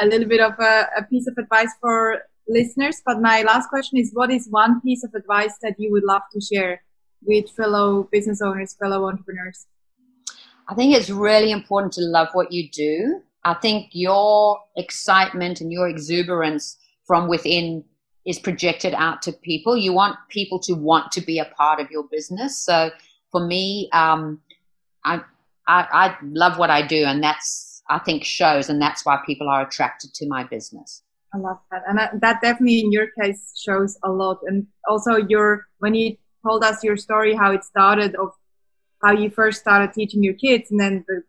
a 0.00 0.06
little 0.06 0.28
bit 0.28 0.40
of 0.40 0.52
a, 0.60 0.86
a, 0.96 1.02
piece 1.02 1.26
of 1.26 1.34
advice 1.36 1.70
for 1.80 2.22
listeners. 2.46 3.02
But 3.04 3.20
my 3.20 3.42
last 3.42 3.68
question 3.68 3.98
is 3.98 4.10
what 4.14 4.30
is 4.30 4.46
one 4.48 4.80
piece 4.80 5.02
of 5.02 5.12
advice 5.14 5.54
that 5.62 5.74
you 5.78 5.90
would 5.90 6.04
love 6.04 6.22
to 6.32 6.40
share 6.40 6.80
with 7.22 7.50
fellow 7.50 8.08
business 8.12 8.40
owners, 8.40 8.76
fellow 8.80 9.08
entrepreneurs? 9.08 9.66
I 10.68 10.74
think 10.74 10.94
it's 10.94 11.10
really 11.10 11.50
important 11.50 11.94
to 11.94 12.02
love 12.02 12.28
what 12.32 12.52
you 12.52 12.68
do. 12.70 13.22
I 13.48 13.54
think 13.54 13.88
your 13.92 14.60
excitement 14.76 15.62
and 15.62 15.72
your 15.72 15.88
exuberance 15.88 16.76
from 17.06 17.28
within 17.28 17.82
is 18.26 18.38
projected 18.38 18.92
out 18.92 19.22
to 19.22 19.32
people. 19.32 19.74
You 19.74 19.94
want 19.94 20.16
people 20.28 20.58
to 20.60 20.74
want 20.74 21.12
to 21.12 21.22
be 21.22 21.38
a 21.38 21.46
part 21.46 21.80
of 21.80 21.90
your 21.90 22.04
business. 22.12 22.58
So 22.58 22.90
for 23.32 23.46
me, 23.46 23.88
um, 23.94 24.42
I, 25.02 25.22
I, 25.66 25.86
I 25.92 26.16
love 26.22 26.58
what 26.58 26.68
I 26.68 26.86
do, 26.86 27.04
and 27.04 27.24
that's 27.24 27.82
I 27.88 27.98
think 28.00 28.22
shows, 28.22 28.68
and 28.68 28.82
that's 28.82 29.06
why 29.06 29.18
people 29.24 29.48
are 29.48 29.62
attracted 29.62 30.12
to 30.16 30.28
my 30.28 30.44
business. 30.44 31.02
I 31.32 31.38
love 31.38 31.58
that, 31.70 31.84
and 31.88 32.20
that 32.20 32.42
definitely 32.42 32.80
in 32.80 32.92
your 32.92 33.06
case 33.18 33.54
shows 33.58 33.96
a 34.04 34.10
lot. 34.10 34.40
And 34.46 34.66
also, 34.90 35.16
your 35.16 35.68
when 35.78 35.94
you 35.94 36.18
told 36.46 36.64
us 36.64 36.84
your 36.84 36.98
story, 36.98 37.34
how 37.34 37.52
it 37.52 37.64
started 37.64 38.14
of 38.16 38.28
how 39.02 39.12
you 39.12 39.30
first 39.30 39.60
started 39.60 39.94
teaching 39.94 40.22
your 40.22 40.34
kids, 40.34 40.70
and 40.70 40.78
then 40.78 41.06
the 41.08 41.22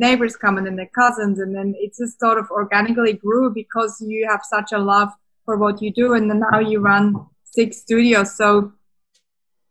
neighbors 0.00 0.34
come, 0.36 0.56
and 0.58 0.66
then 0.66 0.76
the 0.76 0.86
cousins, 0.86 1.38
and 1.38 1.54
then 1.54 1.74
it 1.78 1.92
just 1.96 2.18
sort 2.18 2.38
of 2.38 2.50
organically 2.50 3.12
grew 3.12 3.52
because 3.54 3.92
you 4.00 4.26
have 4.28 4.40
such 4.42 4.72
a 4.72 4.78
love 4.78 5.10
for 5.44 5.56
what 5.56 5.80
you 5.82 5.92
do, 5.92 6.14
and 6.14 6.28
then 6.28 6.40
now 6.50 6.58
you 6.58 6.80
run 6.80 7.26
six 7.44 7.78
studios. 7.78 8.36
So 8.36 8.72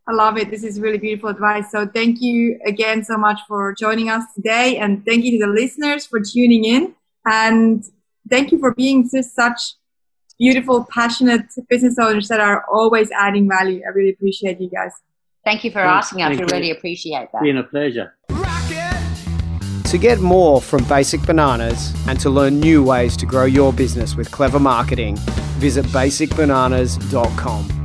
I 0.09 0.13
love 0.13 0.37
it. 0.37 0.49
This 0.49 0.63
is 0.63 0.79
really 0.79 0.97
beautiful 0.97 1.29
advice. 1.29 1.69
So 1.71 1.85
thank 1.85 2.19
you 2.19 2.59
again 2.65 3.03
so 3.03 3.15
much 3.15 3.39
for 3.47 3.75
joining 3.77 4.09
us 4.09 4.23
today. 4.35 4.77
And 4.77 5.05
thank 5.05 5.23
you 5.23 5.39
to 5.39 5.45
the 5.45 5.51
listeners 5.51 6.07
for 6.07 6.19
tuning 6.19 6.63
in. 6.65 6.95
And 7.25 7.83
thank 8.27 8.51
you 8.51 8.57
for 8.57 8.73
being 8.73 9.07
just 9.07 9.35
such 9.35 9.75
beautiful, 10.39 10.87
passionate 10.89 11.45
business 11.69 11.97
owners 12.01 12.27
that 12.29 12.39
are 12.39 12.65
always 12.71 13.11
adding 13.11 13.47
value. 13.47 13.81
I 13.85 13.89
really 13.89 14.09
appreciate 14.09 14.59
you 14.59 14.69
guys. 14.69 14.93
Thank 15.45 15.63
you 15.63 15.69
for 15.69 15.83
Thanks. 15.83 16.07
asking 16.07 16.23
us. 16.23 16.39
We 16.39 16.45
really 16.45 16.71
appreciate 16.71 17.27
that. 17.31 17.43
Been 17.43 17.57
a 17.57 17.63
pleasure. 17.63 18.15
To 19.89 19.97
get 19.97 20.19
more 20.19 20.61
from 20.61 20.83
Basic 20.83 21.19
Bananas 21.23 21.95
and 22.07 22.19
to 22.19 22.29
learn 22.29 22.59
new 22.59 22.83
ways 22.83 23.17
to 23.17 23.25
grow 23.25 23.45
your 23.45 23.73
business 23.73 24.15
with 24.15 24.29
clever 24.29 24.59
marketing, 24.59 25.15
visit 25.57 25.83
basicbananas.com. 25.87 27.78